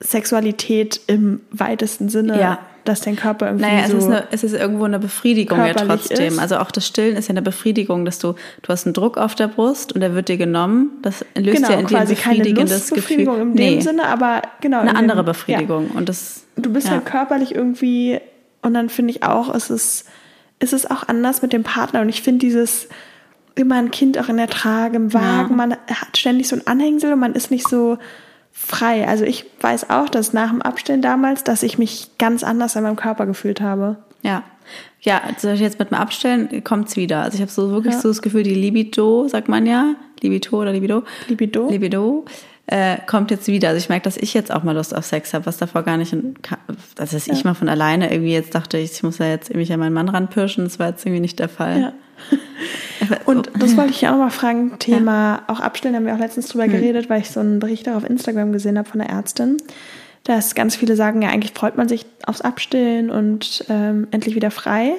[0.00, 2.58] Sexualität im weitesten Sinne, Ja.
[2.84, 5.72] Dass dein Körper irgendwie Naja, so es, ist eine, es ist irgendwo eine Befriedigung ja
[5.74, 6.28] trotzdem.
[6.34, 6.38] ist.
[6.38, 9.34] Also auch das Stillen ist ja eine Befriedigung, dass du, du hast einen Druck auf
[9.34, 10.90] der Brust und der wird dir genommen.
[11.02, 12.96] Das löst genau, ja in quasi keine befriedigendes Gefühl.
[12.96, 15.90] Lustbefriedigung im Nee, dem Sinne, aber genau in eine dem- andere Befriedigung.
[15.92, 16.62] Und das, Ja.
[16.62, 16.92] Du bist ja.
[16.94, 18.20] halt körperlich irgendwie
[18.62, 20.04] und dann finde ich auch, es ist,
[20.60, 22.88] es ist auch anders mit dem Partner und ich finde dieses
[23.56, 25.56] immer ein Kind auch in der Trage, im Wagen, Ja.
[25.56, 27.98] man hat ständig so ein Anhängsel und man ist nicht so
[28.56, 29.06] frei.
[29.06, 32.84] Also ich weiß auch, dass nach dem Abstillen damals, dass ich mich ganz anders an
[32.84, 33.96] meinem Körper gefühlt habe.
[34.22, 34.44] Ja.
[35.00, 37.20] Ja, zum Beispiel jetzt mit dem Abstellen kommt's wieder.
[37.22, 38.00] Also ich habe so wirklich Ja.
[38.00, 41.68] so das Gefühl, die Libido, sagt man ja, Libido oder Libido, Libido?
[41.68, 42.24] Libido
[42.66, 43.68] äh, kommt jetzt wieder.
[43.68, 45.98] Also ich merke, dass ich jetzt auch mal Lust auf Sex habe, was davor gar
[45.98, 46.34] nicht, in,
[46.96, 49.80] also dass ich mal von alleine irgendwie jetzt dachte, ich muss ja jetzt irgendwie an
[49.80, 51.80] meinen Mann ranpirschen, das war jetzt irgendwie nicht der Fall.
[51.80, 51.92] Ja.
[53.26, 56.48] Und das wollte ich ja auch mal fragen, Thema auch abstellen, haben wir auch letztens
[56.48, 59.58] drüber geredet, weil ich so einen Bericht auch auf Instagram gesehen habe von der Ärztin,
[60.24, 64.50] dass ganz viele sagen, ja eigentlich freut man sich aufs Abstillen und ähm, endlich wieder
[64.50, 64.94] frei,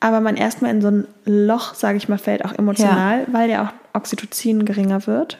[0.00, 3.64] aber man erstmal in so ein Loch, sage ich mal, fällt, auch emotional, weil ja
[3.64, 5.38] auch Oxytocin geringer wird.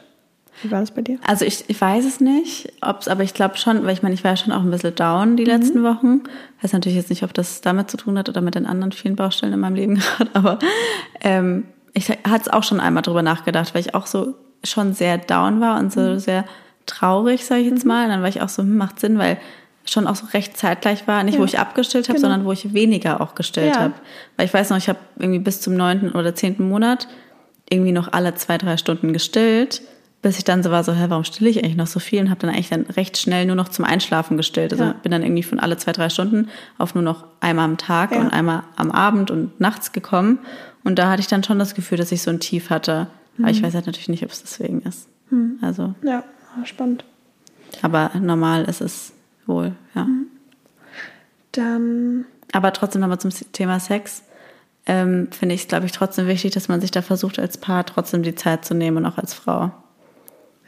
[0.61, 1.17] Wie war das bei dir?
[1.25, 4.23] Also ich, ich weiß es nicht, ob's, aber ich glaube schon, weil ich meine, ich
[4.23, 6.21] war ja schon auch ein bisschen down die letzten Wochen.
[6.61, 9.15] Weiß natürlich jetzt nicht, ob das damit zu tun hat oder mit den anderen vielen
[9.15, 10.59] Baustellen in meinem Leben gerade, aber
[11.21, 15.17] ähm, ich hatte es auch schon einmal drüber nachgedacht, weil ich auch so schon sehr
[15.17, 16.45] down war und so sehr
[16.85, 18.03] traurig, sage ich jetzt mal.
[18.05, 19.37] Und dann war ich auch so, hm, macht Sinn, weil
[19.85, 22.29] schon auch so recht zeitgleich war, nicht wo Ja, ich abgestillt habe, genau.
[22.29, 23.81] sondern wo ich weniger auch gestillt Ja.
[23.81, 23.93] habe.
[24.37, 27.07] Weil ich weiß noch, ich habe irgendwie bis zum neunten oder zehnten Monat
[27.69, 29.81] irgendwie noch alle zwei, drei Stunden gestillt,
[30.21, 32.19] bis ich dann so war, so, hä, warum stille ich eigentlich noch so viel?
[32.19, 34.73] Und habe dann eigentlich dann recht schnell nur noch zum Einschlafen gestillt.
[34.73, 34.91] Also Ja.
[35.01, 38.19] bin dann irgendwie von alle zwei, drei Stunden auf nur noch einmal am Tag Ja.
[38.19, 40.39] und einmal am Abend und nachts gekommen.
[40.83, 43.07] Und da hatte ich dann schon das Gefühl, dass ich so ein Tief hatte.
[43.37, 43.53] Aber Mhm.
[43.53, 45.07] ich weiß halt natürlich nicht, ob es deswegen ist.
[45.61, 46.23] Also, Ja,
[46.65, 47.05] spannend.
[47.81, 49.13] aber normal ist es
[49.45, 50.03] wohl, ja.
[50.03, 50.25] Mhm.
[51.51, 54.23] Dann, Aber trotzdem nochmal zum Thema Sex.
[54.85, 57.85] Ähm, finde ich es, glaube ich, trotzdem wichtig, dass man sich da versucht, als Paar
[57.85, 59.71] trotzdem die Zeit zu nehmen und auch als Frau.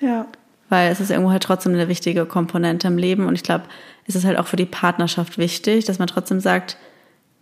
[0.02, 0.26] Ja,
[0.70, 3.26] Weil es ist irgendwo halt trotzdem eine wichtige Komponente im Leben.
[3.28, 3.66] Und ich glaube,
[4.08, 6.78] es ist halt auch für die Partnerschaft wichtig, dass man trotzdem sagt,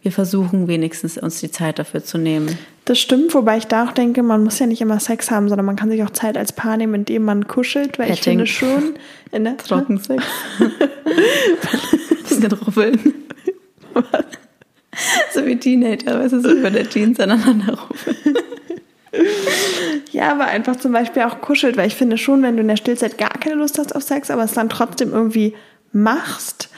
[0.02, 2.58] wir versuchen wenigstens uns die Zeit dafür zu nehmen.
[2.86, 5.65] das stimmt, wobei ich da auch denke, man muss ja nicht immer Sex haben, sondern
[5.65, 8.39] man kann sich auch Zeit als Paar nehmen, indem man kuschelt, weil ich Petting.
[8.39, 8.93] finde schon,
[9.32, 10.24] in der, Trockensex.
[12.30, 13.13] Bisschen rubbeln.
[15.34, 18.38] so wie Teenager, weißt du, so über der Jeans aneinander rubbeln.
[20.12, 22.76] Ja, aber einfach zum Beispiel auch kuschelt, weil ich finde schon, wenn du in der
[22.76, 25.56] Stillzeit gar keine Lust hast auf Sex, aber es dann trotzdem irgendwie
[25.91, 26.69] machst,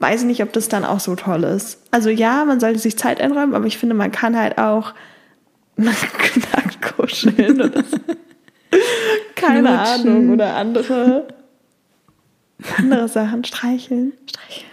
[0.00, 1.78] weiß ich nicht, ob das dann auch so toll ist.
[1.90, 4.92] Also ja, man sollte sich Zeit einräumen, aber ich finde, man kann halt auch
[5.76, 7.82] nackt kuscheln oder
[9.34, 10.08] keine Knutschen.
[10.08, 11.26] Ahnung oder andere
[12.76, 14.12] andere Sachen streicheln.
[14.28, 14.70] Streicheln.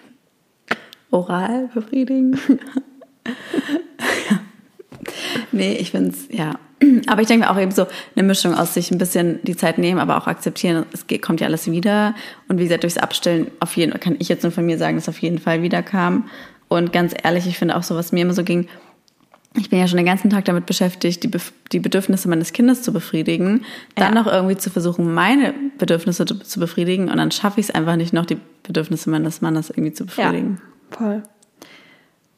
[1.11, 2.39] Oral befriedigen.
[4.29, 4.39] ja.
[5.51, 6.55] Nee, ich finde es, ja.
[7.07, 9.77] Aber ich denke mir auch eben so eine Mischung aus sich ein bisschen die Zeit
[9.77, 12.15] nehmen, aber auch akzeptieren, es geht, kommt ja alles wieder.
[12.47, 15.09] Und wie gesagt, durchs Abstellen auf jeden kann ich jetzt nur von mir sagen, dass
[15.09, 16.29] auf jeden Fall wieder kam.
[16.67, 18.67] Und ganz ehrlich, ich finde auch so, was mir immer so ging,
[19.57, 22.81] ich bin ja schon den ganzen Tag damit beschäftigt, die, Bef die Bedürfnisse meines Kindes
[22.81, 23.63] zu befriedigen,
[23.95, 24.21] dann Ja.
[24.23, 27.95] noch irgendwie zu versuchen, meine Bedürfnisse zu, zu befriedigen und dann schaffe ich es einfach
[27.95, 30.59] nicht noch, die Bedürfnisse meines Mannes irgendwie zu befriedigen.
[30.91, 31.23] voll.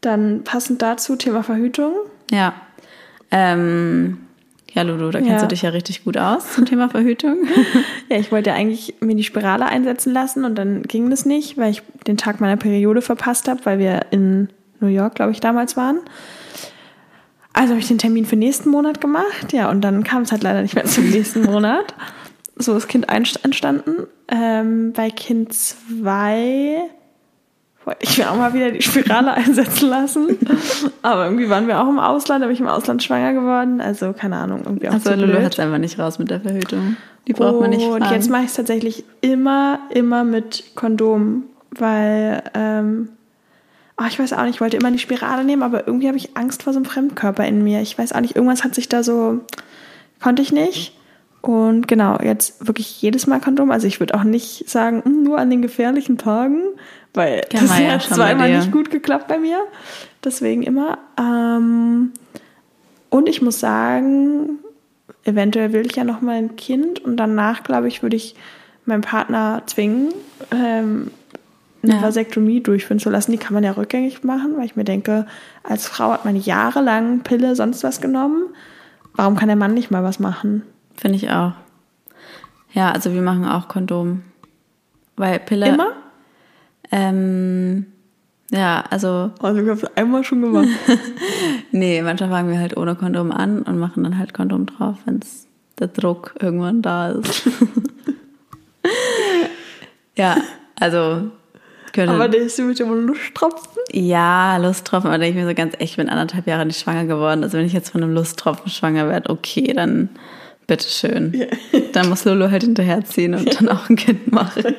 [0.01, 1.93] Dann passend dazu Thema Verhütung.
[2.29, 2.53] Ja.
[3.31, 4.19] Ähm,
[4.77, 5.41] ja, Ludo, da kennst Ja.
[5.41, 7.37] du dich ja richtig gut aus zum Thema Verhütung.
[8.09, 11.57] Ja, ich wollte ja eigentlich mir die Spirale einsetzen lassen und dann ging das nicht,
[11.57, 14.47] weil ich den Tag meiner Periode verpasst habe, weil wir in
[14.79, 15.99] New York, glaube ich, damals waren.
[17.51, 20.43] Also habe ich den Termin für nächsten Monat gemacht, ja, und dann kam es halt
[20.43, 21.95] leider nicht mehr zum nächsten Monat.
[22.55, 24.07] So ist Kind einst- entstanden.
[24.29, 26.77] Ähm, bei Kind zwei
[27.87, 30.37] wollte ich mir auch mal wieder die Spirale einsetzen lassen.
[31.01, 33.79] Aber irgendwie waren wir auch im Ausland, da bin ich im Ausland schwanger geworden.
[33.79, 36.41] Also keine Ahnung, irgendwie auch Also zu Lulu hat es einfach nicht raus mit der
[36.41, 36.97] Verhütung.
[37.27, 38.13] Die braucht man nicht Und fragen.
[38.13, 43.09] jetzt mache ich es tatsächlich immer, immer mit Kondom, weil, ähm,
[43.99, 46.35] oh, ich weiß auch nicht, ich wollte immer die Spirale nehmen, aber irgendwie habe ich
[46.37, 47.81] Angst vor so einem Fremdkörper in mir.
[47.81, 49.39] Ich weiß auch nicht, irgendwas hat sich da so,
[50.21, 50.93] konnte ich nicht.
[51.41, 53.71] Und genau, jetzt wirklich jedes Mal Kondom.
[53.71, 56.61] Also ich würde auch nicht sagen, hm, nur an den gefährlichen Tagen,
[57.13, 59.59] weil Kennen das ja hat zweimal nicht gut geklappt bei mir.
[60.23, 60.97] Deswegen immer.
[61.19, 62.11] Ähm,
[63.09, 64.59] und ich muss sagen,
[65.23, 68.35] eventuell will ich ja noch mal ein Kind und danach, glaube ich, würde ich
[68.85, 70.13] meinen Partner zwingen,
[70.51, 71.11] ähm,
[71.83, 72.01] eine Ja.
[72.01, 73.31] Vasektomie durchführen zu lassen.
[73.31, 75.25] Die kann man ja rückgängig machen, weil ich mir denke,
[75.63, 78.43] als Frau hat man jahrelang Pille, sonst was genommen.
[79.13, 80.63] Warum kann der Mann nicht mal was machen?
[80.95, 81.53] Finde ich auch.
[82.73, 84.21] Ja, also wir machen auch Kondom.
[85.15, 85.67] Weil Pille.
[85.67, 85.93] Immer?
[86.91, 87.85] Ähm,
[88.51, 89.31] ja, also.
[89.39, 90.69] Also ich habe es einmal schon gemacht.
[91.71, 95.19] nee, manchmal fangen wir halt ohne Kondom an und machen dann halt Kondom drauf, wenn
[95.79, 97.49] der Druck irgendwann da ist.
[100.15, 100.37] ja,
[100.79, 101.31] also.
[101.93, 103.81] Können, aber der ist mit dem Lusttropfen?
[103.91, 107.05] Ja, Lusttropfen, aber denke ich mir so ganz echt, ich bin anderthalb Jahre nicht schwanger
[107.05, 107.43] geworden.
[107.43, 110.09] Also wenn ich jetzt von einem Lusttropfen schwanger werde, okay, dann
[110.67, 111.33] bitteschön.
[111.33, 111.47] Yeah.
[111.93, 114.63] Dann muss Lulu halt hinterherziehen und dann auch ein Kind machen.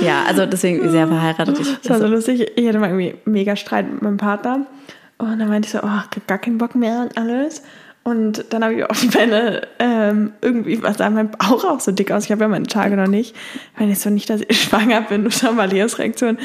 [0.00, 1.58] ja, also deswegen sehr verheiratet.
[1.60, 2.52] Ich, das war so lustig.
[2.56, 4.66] Ich hatte mal irgendwie mega Streit mit meinem Partner.
[5.18, 7.62] Und dann meinte ich so, oh, gar keinen Bock mehr und alles.
[8.02, 11.92] Und dann habe ich auf die Beine ähm, irgendwie, was sah mein Bauch auch so
[11.92, 12.24] dick aus.
[12.24, 13.36] Ich habe ja meine Tage noch nicht.
[13.76, 16.38] Wenn ich so nicht, dass ich schwanger bin, und dann Malias Reaktion.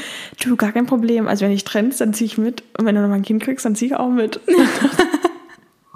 [0.43, 1.27] Du, gar kein Problem.
[1.27, 2.63] Also wenn ich trennst, dann ziehe ich mit.
[2.77, 4.41] Und wenn du noch mal ein Kind kriegst, dann ziehe ich auch mit.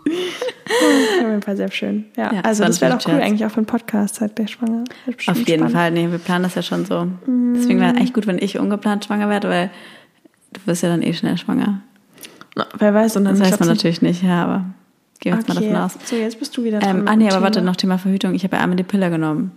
[0.10, 2.06] auf jeden Fall sehr schön.
[2.16, 3.26] Ja, ja also das wäre doch cool Scherz.
[3.26, 4.84] eigentlich auch für einen Podcast, halt der schwanger.
[5.08, 5.72] Auf jeden spannend.
[5.72, 5.92] Fall.
[5.92, 7.06] Nee, wir planen das ja schon so.
[7.06, 7.54] Mm.
[7.56, 9.70] Deswegen wäre es eigentlich gut, wenn ich ungeplant schwanger werde, weil
[10.54, 11.82] du wirst ja dann eh schnell schwanger.
[12.56, 13.18] Na, wer weiß.
[13.18, 14.66] Und dann das weiß man natürlich nicht, ja, aber
[15.20, 15.46] gehen wir okay.
[15.48, 15.98] jetzt mal davon aus.
[16.06, 17.00] So, jetzt bist du wieder dran.
[17.00, 18.34] Ähm, ah, nee, aber warte, noch Thema Verhütung.
[18.34, 19.52] Ich habe ja einmal die Pille genommen.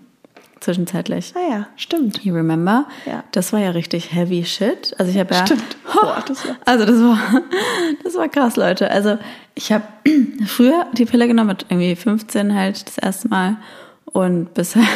[0.63, 1.35] Zwischenzeitlich.
[1.35, 2.25] Ah ja, stimmt.
[2.25, 2.87] You remember?
[3.05, 3.25] Ja.
[3.33, 4.95] Das war ja richtig heavy shit.
[4.97, 5.45] Also ich habe ja.
[5.45, 5.77] Stimmt.
[5.93, 7.43] Boah, das war also das war,
[8.05, 8.89] das war krass, Leute.
[8.89, 9.19] Also
[9.57, 9.83] ich habe
[10.47, 13.57] früher die Pille genommen, mit irgendwie 15 halt das erste Mal.
[14.05, 14.87] Und bisher.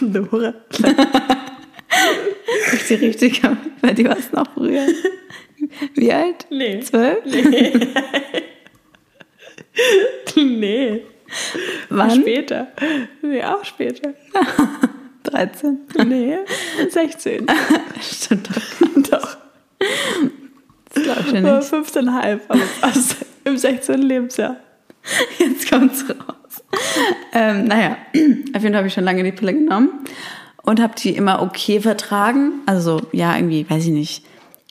[0.00, 0.54] Dora.
[2.72, 3.42] ich sie richtig,
[3.80, 4.88] weil die war es noch früher.
[5.94, 6.46] Wie alt?
[6.50, 6.80] Nee.
[6.80, 7.24] Zwölf?
[7.26, 7.72] Nee.
[10.36, 11.02] nee.
[11.88, 12.20] Wann?
[12.20, 12.68] Später.
[13.22, 14.14] Nee, auch später.
[15.24, 15.78] 13?
[16.06, 16.38] Nee,
[16.88, 17.46] 16.
[18.00, 19.10] Stimmt doch.
[19.10, 19.36] doch.
[20.92, 21.44] Das glaube ich nicht.
[21.44, 24.02] 15,5, aber fast im 16.
[24.02, 24.56] Lebensjahr.
[25.38, 26.64] Jetzt kommt's raus.
[27.32, 29.90] Ähm, naja, auf jeden Fall habe ich schon lange die Pille genommen
[30.62, 32.60] und habe die immer okay vertragen.
[32.66, 34.24] Also so, ja, irgendwie, weiß ich nicht.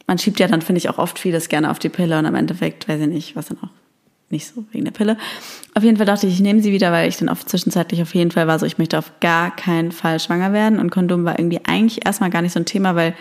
[0.07, 2.35] Man schiebt ja dann, finde ich, auch oft vieles gerne auf die Pille und am
[2.35, 3.69] Endeffekt weiß ich nicht, was dann auch
[4.31, 5.17] nicht so wegen der Pille.
[5.73, 8.13] Auf jeden Fall dachte ich, ich nehme sie wieder, weil ich dann auf zwischenzeitlich auf
[8.15, 10.79] jeden Fall war so, ich möchte auf gar keinen Fall schwanger werden.
[10.79, 13.13] Und Kondom war irgendwie eigentlich erstmal gar nicht so ein Thema, weil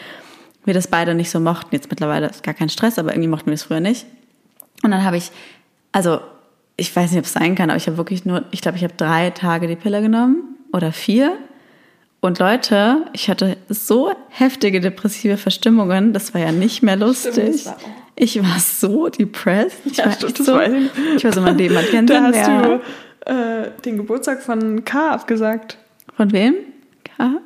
[0.64, 1.68] wir das beide nicht so mochten.
[1.72, 4.06] Jetzt mittlerweile ist gar kein Stress, aber irgendwie mochten wir es früher nicht.
[4.82, 5.30] Und dann habe ich,
[5.92, 6.20] also
[6.76, 8.84] ich weiß nicht, ob es sein kann, aber ich habe wirklich nur, ich glaube, ich
[8.84, 11.36] habe drei Tage die Pille genommen oder vier.
[12.20, 17.62] Und Leute, ich hatte so heftige depressive Verstimmungen, das war ja nicht mehr lustig.
[17.62, 17.76] Stimmt,
[18.20, 19.78] ich war so depressed.
[19.86, 21.76] Ich, ja, war, stimmt, so, ich war so mein Leben.
[21.90, 22.80] Kennt da hast mehr.
[23.24, 25.78] du äh, den Geburtstag von K abgesagt.
[26.16, 26.54] Von wem?
[27.04, 27.40] K?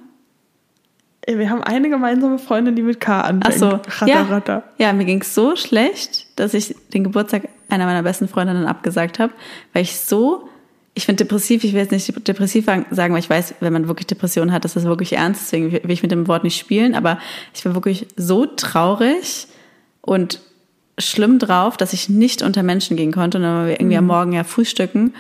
[1.27, 3.47] Wir haben eine gemeinsame Freundin, die mit K anfängt.
[3.47, 3.67] Ach so.
[3.69, 4.63] Ratter, ja, ratter.
[4.79, 9.19] ja, mir ging es so schlecht, dass ich den Geburtstag einer meiner besten Freundinnen abgesagt
[9.19, 9.33] habe,
[9.73, 10.49] weil ich so
[10.97, 14.07] ich finde depressiv, ich will jetzt nicht depressiv sagen, weil ich weiß, wenn man wirklich
[14.07, 16.95] Depressionen hat, dass das wirklich ernst ist, deswegen will ich mit dem Wort nicht spielen,
[16.95, 17.19] aber
[17.53, 19.49] ich war wirklich so traurig
[20.03, 20.41] und
[20.99, 23.39] schlimm drauf, dass ich nicht unter Menschen gehen konnte.
[23.39, 23.99] Und dann waren wir irgendwie mhm.
[23.99, 25.15] am Morgen ja frühstücken.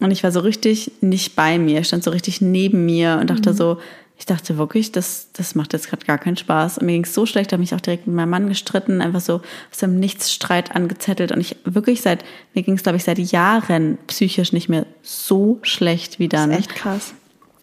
[0.00, 3.30] Und ich war so richtig nicht bei mir, ich stand so richtig neben mir und
[3.30, 3.56] dachte mhm.
[3.56, 3.78] so,
[4.18, 6.78] ich dachte wirklich, das, das macht jetzt gerade gar keinen Spaß.
[6.78, 9.02] Und mir ging es so schlecht, da habe ich auch direkt mit meinem Mann gestritten,
[9.02, 11.32] einfach so aus dem Nichtsstreit angezettelt.
[11.32, 12.24] Und ich wirklich seit,
[12.54, 16.50] mir ging es, glaube ich, seit Jahren psychisch nicht mehr so schlecht wie dann.
[16.50, 17.14] Das ist echt krass.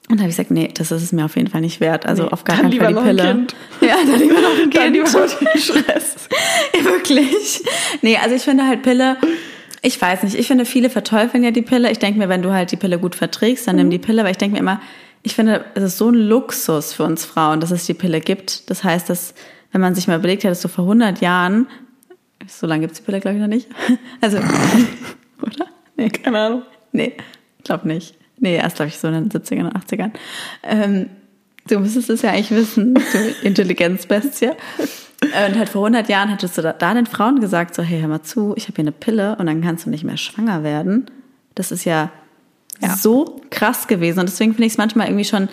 [0.10, 2.06] Und da habe ich gesagt, nee, das ist es mir auf jeden Fall nicht wert.
[2.06, 3.48] Also nee, auf gar keinen Fall die Pille.
[3.82, 4.76] Ja, dann lieber noch ein Kind.
[4.76, 6.30] Dann lieber noch den Stress.
[6.92, 7.64] wirklich.
[8.02, 9.18] Nee, also ich finde halt Pille,
[9.82, 11.92] ich weiß nicht, ich finde viele verteufeln ja die Pille.
[11.92, 13.84] Ich denke mir, wenn du halt die Pille gut verträgst, dann mhm.
[13.84, 14.82] nimm die Pille, weil ich denke mir immer,
[15.24, 18.70] ich finde, es ist so ein Luxus für uns Frauen, dass es die Pille gibt.
[18.70, 19.34] Das heißt, dass,
[19.72, 21.68] wenn man sich mal überlegt hat, dass so vor 100 Jahren,
[22.48, 23.68] so lange gibt es die Pille, glaube ich, noch nicht.
[24.22, 24.38] Also,
[25.42, 25.68] oder?
[25.96, 26.10] Nee.
[26.10, 26.64] Keine Ahnung.
[26.92, 27.14] Nee,
[27.64, 28.16] glaube nicht.
[28.40, 30.12] Nee, erst glaube ich so in den 70ern und 80ern.
[30.64, 31.10] Ähm,
[31.68, 34.52] du müsstest es ja eigentlich wissen, du Intelligenzbestie.
[35.24, 38.08] Und halt vor 100 Jahren hattest du da, da den Frauen gesagt, so, hey, hör
[38.08, 41.10] mal zu, ich habe hier eine Pille und dann kannst du nicht mehr schwanger werden.
[41.56, 42.10] Das ist ja,
[42.82, 42.96] ja.
[42.96, 44.20] so krass gewesen.
[44.20, 45.50] Und deswegen finde ich es manchmal irgendwie schon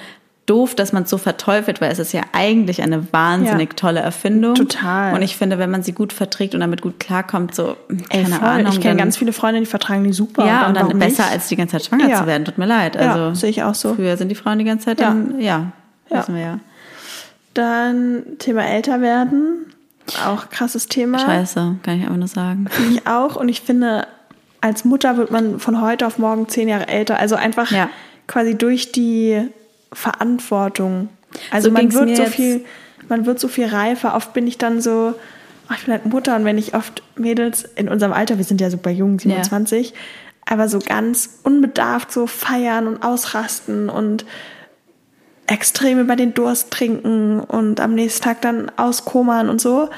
[0.46, 3.76] doof, dass man es so verteufelt, weil es ist ja eigentlich eine wahnsinnig ja.
[3.76, 4.56] tolle Erfindung.
[4.56, 5.14] Total.
[5.14, 7.76] Und ich finde, wenn man sie gut verträgt und damit gut klarkommt, so,
[8.08, 8.72] keine Ey, Ahnung.
[8.72, 10.44] Ich kenne ganz viele Freunde, die vertragen die super.
[10.44, 11.32] Ja, und dann, und dann besser, nicht?
[11.32, 12.18] als die ganze Zeit schwanger ja.
[12.18, 12.44] zu werden.
[12.44, 12.96] Tut mir leid.
[12.96, 13.94] Also, ja, sehe ich auch so.
[13.94, 15.72] Früher sind die Frauen die ganze Zeit dann, ja,
[16.10, 16.18] ja.
[16.18, 16.58] wissen wir ja.
[17.60, 19.66] Dann Thema älter werden.
[20.26, 21.18] Auch krasses Thema.
[21.18, 22.66] Scheiße, kann ich einfach nur sagen.
[22.70, 23.36] Finde ich auch.
[23.36, 24.06] Und ich finde,
[24.62, 27.18] als Mutter wird man von heute auf morgen zehn Jahre älter.
[27.18, 27.90] Also einfach ja.
[28.26, 29.46] quasi durch die
[29.92, 31.10] Verantwortung.
[31.50, 32.64] Also so man wird so viel,
[33.10, 34.14] man wird so viel reifer.
[34.14, 35.12] Oft bin ich dann so,
[35.68, 38.62] ach, ich bin halt Mutter und wenn ich oft Mädels in unserem Alter, wir sind
[38.62, 39.96] ja super jung, 27, ja.
[40.46, 44.24] aber so ganz unbedarft so feiern und ausrasten und
[45.50, 49.88] extrem über den Durst trinken und am nächsten Tag dann auskommern und so,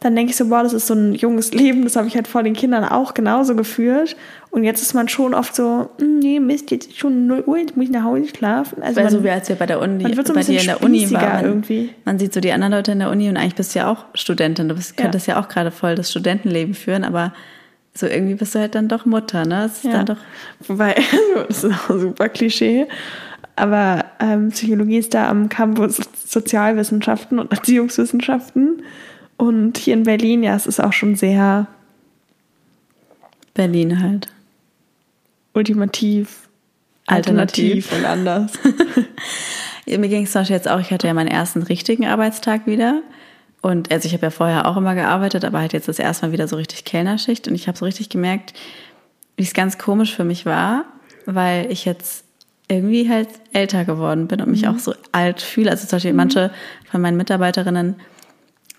[0.00, 2.28] dann denke ich so, boah, das ist so ein junges Leben, das habe ich halt
[2.28, 4.14] vor den Kindern auch genauso gefühlt.
[4.50, 7.58] Und jetzt ist man schon oft so, "Hm, nee, Mist, jetzt ist schon 0 Uhr,
[7.58, 8.80] jetzt muss ich nach Hause schlafen.
[8.82, 10.42] Also Weil man, so wie als wir bei der Uni, man wird so ein bei
[10.42, 11.22] dir in bisschen der Uni waren.
[11.34, 11.90] Man, irgendwie.
[12.04, 14.04] man sieht so die anderen Leute in der Uni und eigentlich bist du ja auch
[14.14, 14.68] Studentin.
[14.68, 15.02] Du bist, Ja.
[15.02, 17.32] könntest ja auch gerade voll das Studentenleben führen, aber
[17.94, 19.64] so irgendwie bist du halt dann doch Mutter, ne?
[19.64, 19.92] Es ist Ja.
[19.94, 20.16] dann doch.
[20.68, 20.94] Wobei,
[21.48, 22.86] das ist auch super Klischee.
[23.58, 28.82] Aber ähm, Psychologie ist da am Campus Sozialwissenschaften und Erziehungswissenschaften.
[29.36, 31.66] Und hier in Berlin, ja, es ist auch schon sehr
[33.54, 34.28] Berlin halt.
[35.54, 36.48] ultimativ,
[37.06, 37.90] Alternativ.
[37.90, 38.52] alternativ und anders.
[39.86, 43.02] Mir ging es zum Beispiel jetzt auch, ich hatte ja meinen ersten richtigen Arbeitstag wieder.
[43.60, 46.32] Und also ich habe ja vorher auch immer gearbeitet, aber halt jetzt das erste Mal
[46.32, 47.48] wieder so richtig Kellnerschicht.
[47.48, 48.54] Und ich habe so richtig gemerkt,
[49.36, 50.84] wie es ganz komisch für mich war,
[51.26, 52.24] weil ich jetzt
[52.68, 55.70] irgendwie halt älter geworden bin und mich auch so alt fühle.
[55.70, 56.50] Also zum Beispiel manche
[56.90, 57.96] von meinen Mitarbeiterinnen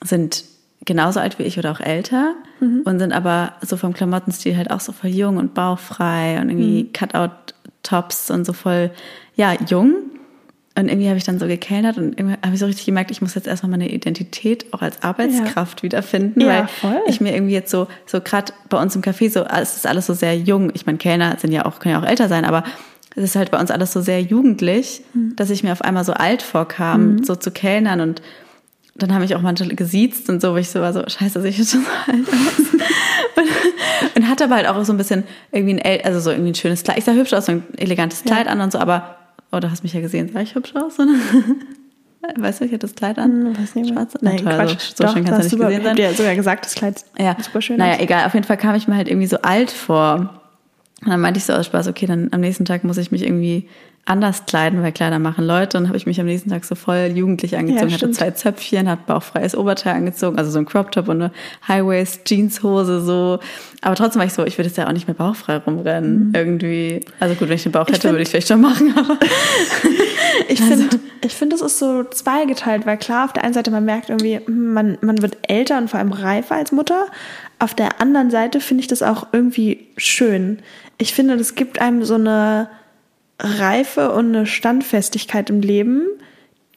[0.03, 0.43] sind
[0.85, 4.79] genauso alt wie ich oder auch älter und sind aber so vom Klamottenstil halt auch
[4.79, 8.91] so voll jung und bauchfrei und irgendwie Cutout-Tops und so voll,
[9.35, 9.95] ja, jung.
[10.77, 13.21] Und irgendwie habe ich dann so gekellnert und irgendwie habe ich so richtig gemerkt, ich
[13.21, 17.01] muss jetzt erstmal meine Identität auch als Arbeitskraft wiederfinden, Ja, weil voll.
[17.07, 20.05] ich mir irgendwie jetzt so, so gerade bei uns im Café so, es ist alles
[20.05, 20.71] so sehr jung.
[20.73, 22.63] Ich meine, Kellner sind ja auch, können ja auch älter sein, aber
[23.15, 25.35] es ist halt bei uns alles so sehr jugendlich, Mhm.
[25.35, 28.21] dass ich mir auf einmal so alt vorkam, so zu kellnern und
[28.95, 31.51] dann haben mich auch manche gesiezt und so, wo ich so war so, scheiße, sehe
[31.51, 32.59] ich jetzt schon so alt aus.
[33.37, 36.55] und, und hatte aber halt auch so ein bisschen irgendwie ein, also so irgendwie ein
[36.55, 36.97] schönes Kleid.
[36.97, 39.15] Ich sah hübsch aus, so ein elegantes Kleid an und so, aber,
[39.53, 40.99] oh, du hast mich ja gesehen, sah ich hübsch aus?
[40.99, 41.13] Oder?
[42.37, 43.31] Weißt du, ich hatte das Kleid an.
[43.55, 43.93] Hm, Weiß nicht.
[43.93, 44.13] Schwarz?
[44.19, 44.89] Nein, Quatsch.
[44.89, 46.05] So, so Doch, schön kann das es ja super, nicht gesehen sein.
[46.05, 48.01] Ja, sogar gesagt, das Kleid Ja, super schön naja, aus.
[48.01, 48.25] egal.
[48.25, 50.38] Auf jeden Fall kam ich mir halt irgendwie so alt vor.
[51.01, 53.23] Und dann meinte ich so aus Spaß, okay, dann am nächsten Tag muss ich mich
[53.23, 53.67] irgendwie
[54.05, 55.77] anders kleiden, weil Kleider machen Leute.
[55.77, 58.15] Und dann habe ich mich am nächsten Tag so voll jugendlich angezogen, hatte stimmt.
[58.15, 61.31] zwei Zöpfchen, hatte bauchfreies Oberteil angezogen, also so ein Crop Top und eine
[61.67, 63.39] Highwaist Jeanshose so.
[63.81, 67.01] Aber trotzdem war ich so, ich würde jetzt ja auch nicht mehr bauchfrei rumrennen irgendwie.
[67.19, 69.17] Also gut, wenn ich den Bauch hätte, find- würde ich vielleicht schon machen, aber
[70.47, 73.85] Ich finde, ich finde, es ist so zweigeteilt, weil klar, auf der einen Seite man
[73.85, 77.05] merkt irgendwie, hm, man, man wird älter und vor allem reifer als Mutter.
[77.59, 80.59] Auf der anderen Seite finde ich das auch irgendwie schön.
[80.99, 82.69] Ich finde, das gibt einem so eine
[83.39, 86.05] Reife und eine Standfestigkeit im Leben,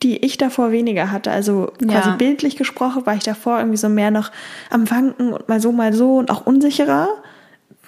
[0.02, 1.30] die ich davor weniger hatte.
[1.30, 2.16] Also quasi Ja.
[2.16, 4.30] bildlich gesprochen war ich davor irgendwie so mehr noch
[4.70, 7.08] am Wanken und mal so, mal so und auch unsicherer.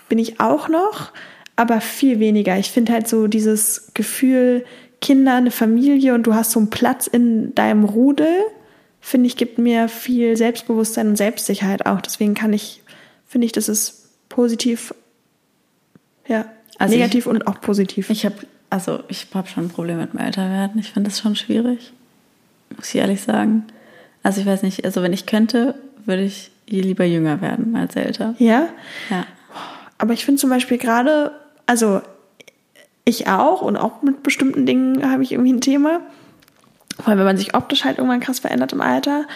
[0.08, 1.12] Bin ich auch noch,
[1.56, 2.58] aber viel weniger.
[2.58, 4.64] Ich finde halt so dieses Gefühl,
[5.00, 8.28] Kinder, eine Familie und du hast so einen Platz in deinem Rudel,
[9.00, 12.00] finde ich, gibt mir viel Selbstbewusstsein und Selbstsicherheit auch.
[12.00, 12.82] Deswegen kann ich,
[13.26, 14.94] finde ich, das ist positiv,
[16.26, 16.44] ja,
[16.78, 18.10] Also negativ und auch positiv.
[18.10, 18.36] ich habe
[18.70, 20.80] also ich habe schon ein Problem mit dem Älterwerden.
[20.80, 21.92] Ich finde das schon schwierig,
[22.76, 23.64] muss ich ehrlich sagen.
[24.24, 27.94] Also ich weiß nicht, also wenn ich könnte, würde ich je lieber jünger werden als
[27.94, 28.34] älter.
[28.38, 28.68] ja,
[29.10, 29.26] Ja.
[29.96, 31.30] Aber ich finde zum Beispiel gerade,
[31.66, 32.00] also
[33.04, 36.00] ich auch und auch mit bestimmten Dingen habe ich irgendwie ein Thema.
[36.96, 39.26] Vor allem, wenn man sich optisch halt irgendwann krass verändert im Alter.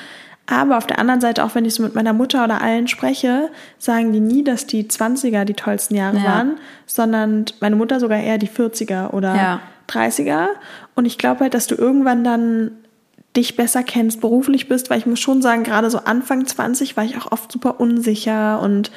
[0.51, 3.51] Aber auf der anderen Seite, auch wenn ich so mit meiner Mutter oder allen spreche,
[3.79, 6.25] sagen die nie, dass die 20er die tollsten Jahre Ja.
[6.25, 9.61] waren, sondern meine Mutter sogar eher die 40er oder Ja.
[9.89, 10.49] 30er.
[10.95, 12.71] Und ich glaube halt, dass du irgendwann dann
[13.37, 17.05] dich besser kennst, beruflich bist, weil ich muss schon sagen, gerade so Anfang 20 war
[17.05, 18.91] ich auch oft super unsicher und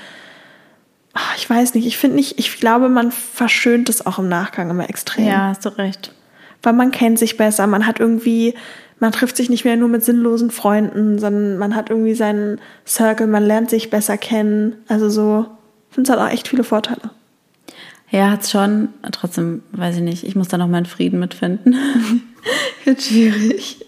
[1.13, 4.69] ah, ich weiß nicht, ich finde nicht, ich glaube, man verschönt es auch im Nachgang
[4.69, 5.25] immer extrem.
[5.27, 6.13] Ja, hast du recht.
[6.61, 8.53] Weil man kennt sich besser, man hat irgendwie,
[8.99, 13.27] man trifft sich nicht mehr nur mit sinnlosen Freunden, sondern man hat irgendwie seinen Circle,
[13.27, 14.75] man lernt sich besser kennen.
[14.87, 15.45] Also so,
[15.89, 17.09] ich finde es hat auch echt viele Vorteile.
[18.11, 18.89] Ja, hat's schon.
[19.11, 20.23] Trotzdem weiß ich nicht.
[20.25, 21.75] Ich muss da noch meinen Frieden mitfinden.
[22.83, 23.85] Wird schwierig.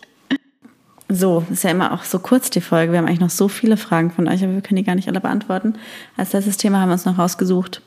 [1.10, 2.94] So, ist ja immer auch so kurz die Folge.
[2.94, 5.10] Wir haben eigentlich noch so viele Fragen von euch, aber wir können die gar nicht
[5.10, 5.76] alle beantworten.
[6.18, 7.82] Als letztes Thema haben wir uns noch rausgesucht.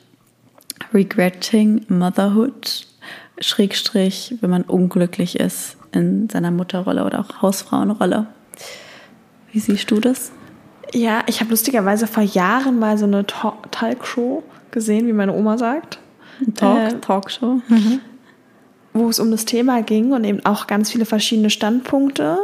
[0.93, 2.86] Regretting Motherhood.
[3.39, 8.27] Schrägstrich, wenn man unglücklich ist in seiner Mutterrolle oder auch Hausfrauenrolle.
[9.51, 10.31] Wie siehst du das?
[10.93, 15.57] Ja, ich habe lustigerweise vor Jahren mal so eine Ta- Talkshow gesehen, wie meine Oma
[15.57, 15.99] sagt.
[16.55, 17.61] Talk, Äh, Talkshow.
[18.93, 22.37] wo es um das Thema ging und eben auch ganz viele verschiedene Standpunkte,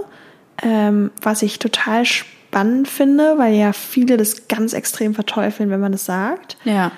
[0.61, 5.91] ähm, was ich total spannend finde, weil ja viele das ganz extrem verteufeln, wenn man
[5.91, 6.57] das sagt.
[6.63, 6.91] Ja.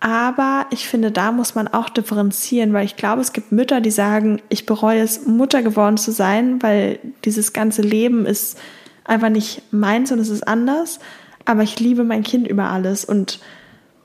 [0.00, 3.90] Aber ich finde, da muss man auch differenzieren, weil ich glaube, es gibt Mütter, die
[3.90, 8.58] sagen, ich bereue es, Mutter geworden zu sein, weil dieses ganze Leben ist
[9.04, 11.00] einfach nicht meins und es ist anders.
[11.44, 13.40] Aber ich liebe mein Kind über alles und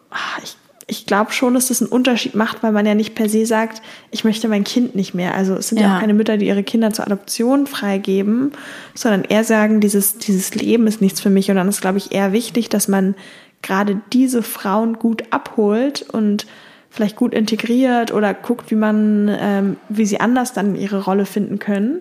[0.10, 3.30] ah, ich, ich glaube schon, dass das einen Unterschied macht, weil man ja nicht per
[3.30, 3.82] se sagt,
[4.12, 5.34] ich möchte mein Kind nicht mehr.
[5.34, 8.52] Also es sind ja, ja auch keine Mütter, die ihre Kinder zur Adoption freigeben,
[8.93, 11.50] sondern eher sagen, dieses, dieses Leben ist nichts für mich.
[11.50, 13.16] Und dann ist, glaube ich, eher wichtig, dass man
[13.66, 16.45] gerade diese Frauen gut abholt und
[16.89, 21.59] vielleicht gut integriert oder guckt, wie man, ähm, wie sie anders dann ihre Rolle finden
[21.59, 21.99] können.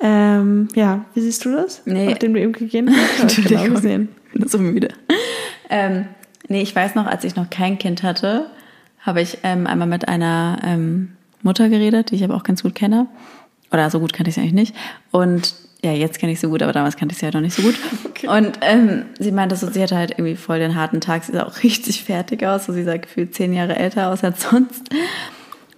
[0.00, 1.82] Ähm, ja, wie siehst du das?
[1.86, 2.10] Nee.
[2.10, 4.08] Nachdem du eben gegeben hast, ich genau gesehen.
[4.32, 4.88] Ich bin so müde.
[5.70, 6.06] Ähm,
[6.48, 8.46] Nee, ich weiß noch, als ich noch kein Kind hatte,
[9.00, 12.74] habe ich ähm, einmal mit einer ähm, Mutter geredet, die ich aber auch ganz gut
[12.74, 13.06] kenne.
[13.72, 14.76] Oder so gut kannte ich sie eigentlich nicht.
[15.10, 15.54] Und
[15.84, 17.62] ja, jetzt kenne ich sie gut, aber damals kannte ich sie halt noch nicht so
[17.62, 17.74] gut.
[18.08, 18.28] Okay.
[18.28, 21.24] Und ähm, sie meinte so, sie hatte halt irgendwie voll den harten Tag.
[21.24, 22.66] Sie sah auch richtig fertig aus.
[22.66, 24.88] So, sie sah gefühlt zehn Jahre älter aus als sonst.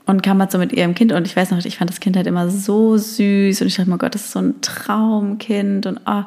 [0.07, 1.13] Und kam halt so mit ihrem Kind.
[1.13, 3.61] Und ich weiß noch, ich fand das Kind halt immer so süß.
[3.61, 5.87] Und ich dachte, mein Gott, das ist so ein Traumkind.
[5.87, 6.23] Und, oh.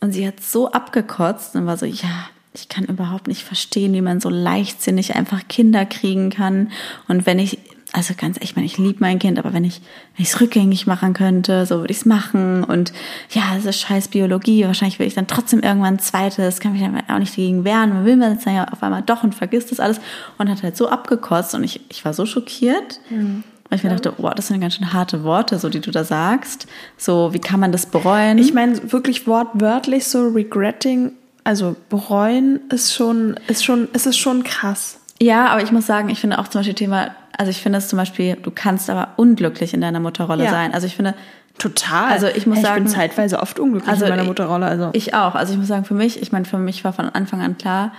[0.00, 4.02] und sie hat so abgekotzt und war so, ja, ich kann überhaupt nicht verstehen, wie
[4.02, 6.70] man so leichtsinnig einfach Kinder kriegen kann.
[7.08, 7.58] Und wenn ich,
[7.92, 9.80] also ganz ehrlich, ich meine, ich liebe mein Kind, aber wenn ich
[10.18, 12.64] es rückgängig machen könnte, so würde ich es machen.
[12.64, 12.92] Und
[13.30, 14.64] ja, es ist scheiß Biologie.
[14.64, 17.94] Wahrscheinlich will ich dann trotzdem irgendwann ein zweites, kann mich dann auch nicht dagegen wehren.
[17.94, 20.00] Man will man jetzt dann ja auf einmal doch und vergisst das alles.
[20.36, 21.54] Und hat halt so abgekotzt.
[21.54, 23.00] Und ich, ich war so schockiert.
[23.08, 23.44] Mhm.
[23.68, 26.04] Weil ich mir dachte, wow, das sind ganz schön harte Worte, so die du da
[26.04, 26.68] sagst.
[26.96, 28.38] So, wie kann man das bereuen?
[28.38, 31.12] Ich meine, wirklich wortwörtlich so regretting
[31.46, 34.98] also bereuen ist schon, ist schon, ist es schon krass.
[35.22, 37.88] Ja, aber ich muss sagen, ich finde auch zum Beispiel Thema, also ich finde es
[37.88, 40.50] zum Beispiel, du kannst aber unglücklich in deiner Mutterrolle ja.
[40.50, 40.74] sein.
[40.74, 41.14] Also ich finde,
[41.58, 42.10] Total.
[42.12, 44.66] Also ich muss hey, sagen, ich bin zeitweise oft unglücklich also in meiner Mutterrolle.
[44.66, 45.34] Also ich auch.
[45.34, 47.92] Also ich muss sagen, für mich, ich meine, für mich war von Anfang an klar,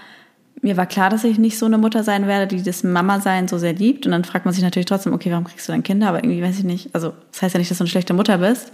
[0.62, 3.58] mir war klar, dass ich nicht so eine Mutter sein werde, die das Mama-Sein so
[3.58, 4.06] sehr liebt.
[4.06, 6.10] Und dann fragt man sich natürlich trotzdem, okay, warum kriegst du dann Kinder?
[6.10, 6.94] Aber irgendwie weiß ich nicht.
[6.94, 8.72] Also das heißt ja nicht, dass du eine schlechte Mutter bist.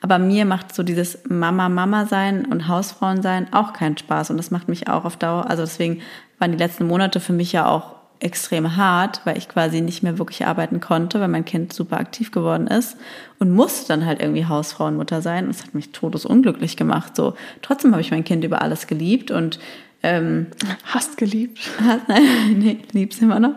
[0.00, 4.30] Aber mir macht so dieses Mama-Mama-Sein und Hausfrauen-Sein auch keinen Spaß.
[4.30, 5.48] Und das macht mich auch auf Dauer.
[5.48, 6.00] Also deswegen
[6.38, 10.18] waren die letzten Monate für mich ja auch extrem hart, weil ich quasi nicht mehr
[10.18, 12.96] wirklich arbeiten konnte, weil mein Kind super aktiv geworden ist
[13.38, 15.46] und musste dann halt irgendwie Hausfrauenmutter sein.
[15.46, 17.16] Und es hat mich todesunglücklich gemacht.
[17.16, 19.58] So trotzdem habe ich mein Kind über alles geliebt und
[20.04, 20.46] ähm,
[20.84, 21.60] hast geliebt.
[22.08, 23.54] Nein, nee, lieb's immer noch.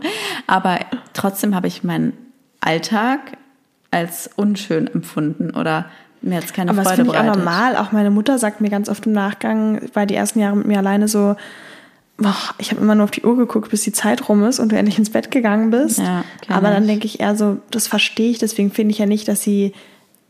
[0.47, 0.79] Aber
[1.13, 2.13] trotzdem habe ich meinen
[2.59, 3.37] Alltag
[3.91, 5.85] als unschön empfunden oder
[6.21, 7.77] mir jetzt keine Aber Freude das finde ich auch normal.
[7.77, 10.79] Auch meine Mutter sagt mir ganz oft im Nachgang, weil die ersten Jahre mit mir
[10.79, 11.35] alleine so,
[12.59, 14.77] ich habe immer nur auf die Uhr geguckt, bis die Zeit rum ist und du
[14.77, 15.99] endlich ins Bett gegangen bist.
[15.99, 18.37] Ja, Aber dann denke ich eher so, das verstehe ich.
[18.37, 19.73] Deswegen finde ich ja nicht, dass sie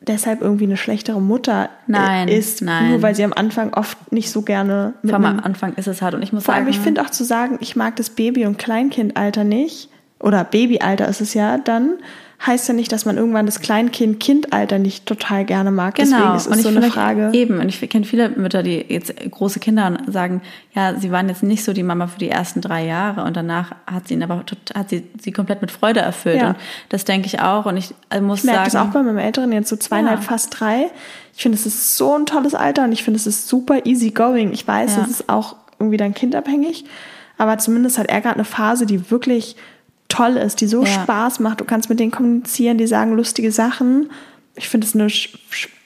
[0.02, 2.90] deshalb irgendwie eine schlechtere Mutter nein, ist, nein.
[2.90, 4.94] nur weil sie am Anfang oft nicht so gerne.
[5.04, 7.24] Vom Anfang ist es hart und ich muss vor sagen, allem ich finde auch zu
[7.24, 11.96] sagen, ich mag das Baby- und Kleinkindalter nicht oder Babyalter ist es ja dann
[12.46, 15.96] heißt ja nicht, dass man irgendwann das Kleinkind Kindalter nicht total gerne mag.
[15.96, 16.18] Genau.
[16.18, 17.30] Deswegen ist es und so eine Frage.
[17.34, 20.42] Eben, und ich kenne viele Mütter, die jetzt große Kinder sagen,
[20.74, 23.72] ja, sie waren jetzt nicht so die Mama für die ersten drei Jahre und danach
[23.88, 26.42] hat sie ihn aber hat sie sie komplett mit Freude erfüllt.
[26.42, 26.50] Ja.
[26.50, 26.58] Und
[26.90, 27.66] das denke ich auch.
[27.66, 30.22] Und ich äh, muss ich merke sagen, das auch bei meinem Älteren jetzt so zweieinhalb,
[30.22, 30.26] ja.
[30.26, 30.88] fast drei.
[31.36, 34.12] Ich finde, es ist so ein tolles Alter und ich finde, es ist super easy
[34.12, 34.54] going.
[34.54, 35.04] Ich weiß, ja.
[35.04, 36.86] es ist auch irgendwie dann kindabhängig,
[37.38, 39.56] aber zumindest hat er gerade eine Phase, die wirklich
[40.16, 40.88] toll ist, die so ja.
[40.88, 41.62] Spaß macht.
[41.62, 44.10] Du kannst mit denen kommunizieren, die sagen lustige Sachen.
[44.56, 45.38] Ich finde es eine sch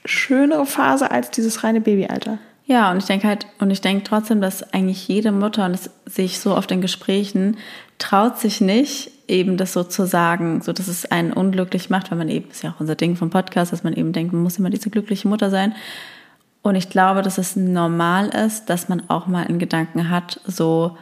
[0.06, 2.40] schönere Phase als dieses reine Babyalter.
[2.66, 5.90] Ja, und ich denke halt, und ich denke trotzdem, dass eigentlich jede Mutter, und das
[6.06, 7.58] sehe ich so oft in Gesprächen,
[7.98, 12.18] traut sich nicht, eben das so zu sagen, so dass es einen unglücklich macht, weil
[12.18, 14.60] man eben, ist ja auch unser Ding vom Podcast, dass man eben denkt, man muss
[14.60, 15.74] immer diese glückliche Mutter sein.
[16.62, 20.98] Und ich glaube, dass es normal ist, dass man auch mal einen Gedanken hat, so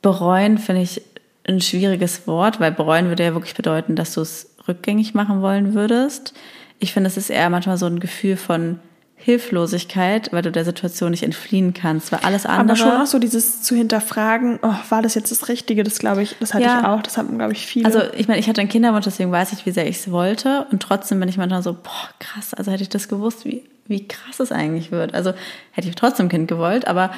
[0.00, 1.02] bereuen, finde ich,
[1.48, 5.74] ein schwieriges Wort, weil bereuen würde ja wirklich bedeuten, dass du es rückgängig machen wollen
[5.74, 6.34] würdest.
[6.78, 8.78] Ich finde, es ist eher manchmal so ein Gefühl von
[9.20, 12.60] Hilflosigkeit, weil du der Situation nicht entfliehen kannst, weil alles andere.
[12.60, 15.82] Aber schon auch so dieses zu hinterfragen, oh, war das jetzt das Richtige?
[15.82, 16.80] Das glaube ich, das hatte ja.
[16.80, 17.86] ich auch, das hatten, glaube ich, viele.
[17.86, 20.66] Also ich meine, ich hatte einen Kinderwunsch, deswegen weiß ich, wie sehr ich es wollte.
[20.70, 24.06] Und trotzdem bin ich manchmal so, boah, krass, also hätte ich das gewusst, wie, wie
[24.06, 25.14] krass es eigentlich wird.
[25.14, 25.32] Also
[25.72, 27.10] hätte ich trotzdem ein Kind gewollt, aber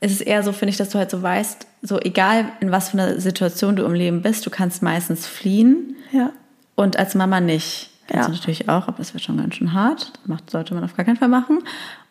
[0.00, 2.90] es ist eher so, finde ich, dass du halt so weißt, so egal in was
[2.90, 5.96] für einer Situation du im Leben bist, du kannst meistens fliehen.
[6.12, 6.30] Ja.
[6.76, 7.90] Und als Mama nicht.
[8.06, 8.32] Kannst ja.
[8.32, 10.12] du natürlich auch, aber das wird schon ganz schön hart.
[10.26, 11.58] Das sollte man auf gar keinen Fall machen.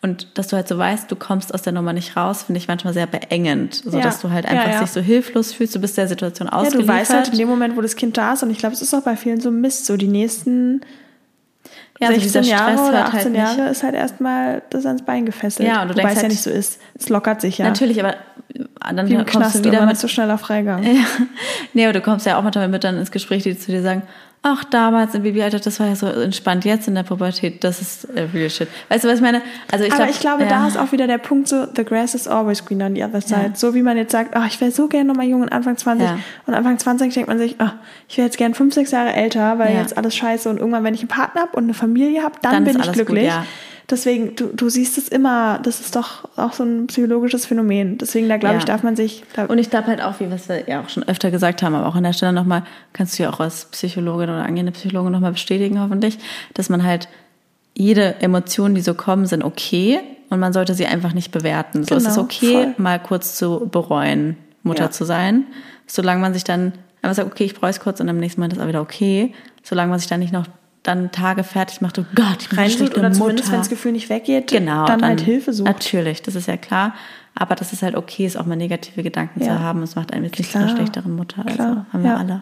[0.04, 2.68] Und dass du halt so weißt, du kommst aus der Nummer nicht raus, finde ich
[2.68, 3.74] manchmal sehr beengend.
[3.74, 4.04] So ja.
[4.04, 6.88] dass du halt einfach ja, sich so hilflos fühlst, du bist der Situation ausgeliefert.
[6.88, 8.76] Ja, du weißt halt in dem Moment, wo das Kind da ist, und ich glaube,
[8.76, 10.82] es ist auch bei vielen so Mist, so die nächsten
[12.00, 15.68] ja, 16 also Jahre oder 18 halt Jahre ist halt erstmal das ans Bein gefesselt.
[15.68, 16.80] Ja, und du Wobei denkst es halt, ja nicht so ist.
[16.98, 17.66] Es lockert sich ja.
[17.66, 18.16] Natürlich, aber
[18.80, 20.84] dann Wie im kommst Knast, du wieder mit so schneller Freigang.
[20.88, 21.04] Ja.
[21.74, 24.04] Nee, aber du kommst ja auch manchmal mit dann ins Gespräch, die zu dir sagen,
[24.54, 28.06] ach, damals im Babyalter, das war ja so entspannt, jetzt in der Pubertät, das ist
[28.06, 28.68] äh, real shit.
[28.90, 29.42] Weißt du, was ich meine?
[29.72, 30.50] Also ich Aber glaub, ich glaube, ja.
[30.50, 33.22] da ist auch wieder der Punkt so, the grass is always greener on the other
[33.22, 33.52] side.
[33.56, 36.08] So wie man jetzt sagt, ach, ich wäre so gerne nochmal jung und Anfang 20.
[36.08, 36.20] Ja.
[36.46, 37.74] Und Anfang 20 denkt man sich, ach,
[38.08, 39.82] ich wäre jetzt gern fünf, sechs Jahre älter, weil Ja.
[39.82, 42.54] jetzt alles scheiße und irgendwann, wenn ich einen Partner habe und eine Familie habe, dann,
[42.54, 43.26] Dann bin ich gut, glücklich.
[43.26, 43.46] ja.
[43.90, 47.98] Deswegen, du, du siehst es immer, das ist doch auch so ein psychologisches Phänomen.
[47.98, 48.60] Deswegen, da glaube Ja.
[48.60, 50.90] ich, darf man sich, da, Und ich glaube halt auch, wie was wir ja auch
[50.90, 53.66] schon öfter gesagt haben, aber auch an der Stelle nochmal, kannst du ja auch als
[53.66, 56.20] Psychologin oder angehende Psychologin nochmal bestätigen, hoffentlich,
[56.54, 57.08] dass man halt
[57.76, 61.86] jede Emotion, die so kommen, sind okay und man sollte sie einfach nicht bewerten.
[61.86, 62.74] So es Genau, ist okay, voll.
[62.78, 64.92] mal kurz zu bereuen, Mutter Ja.
[64.92, 65.46] zu sein,
[65.86, 68.48] solange man sich dann einfach sagt, okay, ich bereue es kurz und am nächsten Mal
[68.48, 69.34] ist es auch wieder okay,
[69.64, 70.46] solange man sich dann nicht noch
[70.88, 73.12] dann Tage fertig macht, oh Gott, ich bin schlechte oder Mutter.
[73.14, 75.68] zumindest, wenn das Gefühl nicht weggeht, Genau, dann, halt Hilfe sucht.
[75.68, 76.94] Natürlich, das ist ja klar.
[77.36, 79.46] Aber das ist halt okay, ist auch mal negative Gedanken Ja.
[79.58, 79.84] zu haben.
[79.84, 81.44] Es macht einem jetzt nicht zu einer schlechteren Mutter.
[81.46, 82.18] Also Klar, haben wir ja.
[82.18, 82.42] alle.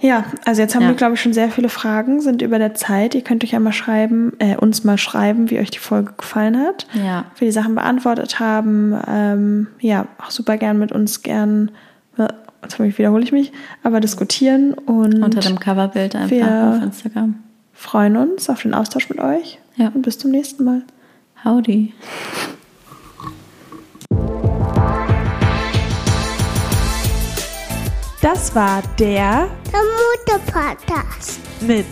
[0.00, 0.88] Ja, also jetzt haben Ja.
[0.88, 3.14] wir, glaube ich, schon sehr viele Fragen, sind über der Zeit.
[3.16, 6.56] Ihr könnt euch ja mal schreiben, äh, uns mal schreiben, wie euch die Folge gefallen
[6.58, 6.86] hat.
[6.94, 7.24] Ja.
[7.38, 8.94] Wie die Sachen beantwortet haben.
[9.08, 11.70] Ähm, ja, auch super gern mit uns gern,
[12.62, 13.52] jetzt wiederhole ich mich,
[13.82, 17.36] aber diskutieren und Unter dem Coverbild einfach wir- auf Instagram.
[17.72, 19.58] freuen uns auf den Austausch mit euch.
[19.76, 19.88] Ja.
[19.94, 20.82] Und bis zum nächsten Mal.
[21.44, 21.94] Howdy.
[28.20, 29.80] Das war der Der
[30.36, 31.40] Mutter-Podcast.
[31.60, 31.86] mit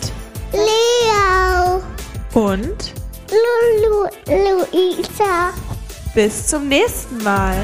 [0.51, 1.81] Leo,
[2.33, 2.93] und
[3.31, 5.51] Lulu, Luisa.
[6.13, 7.55] bis zum nächsten Mal.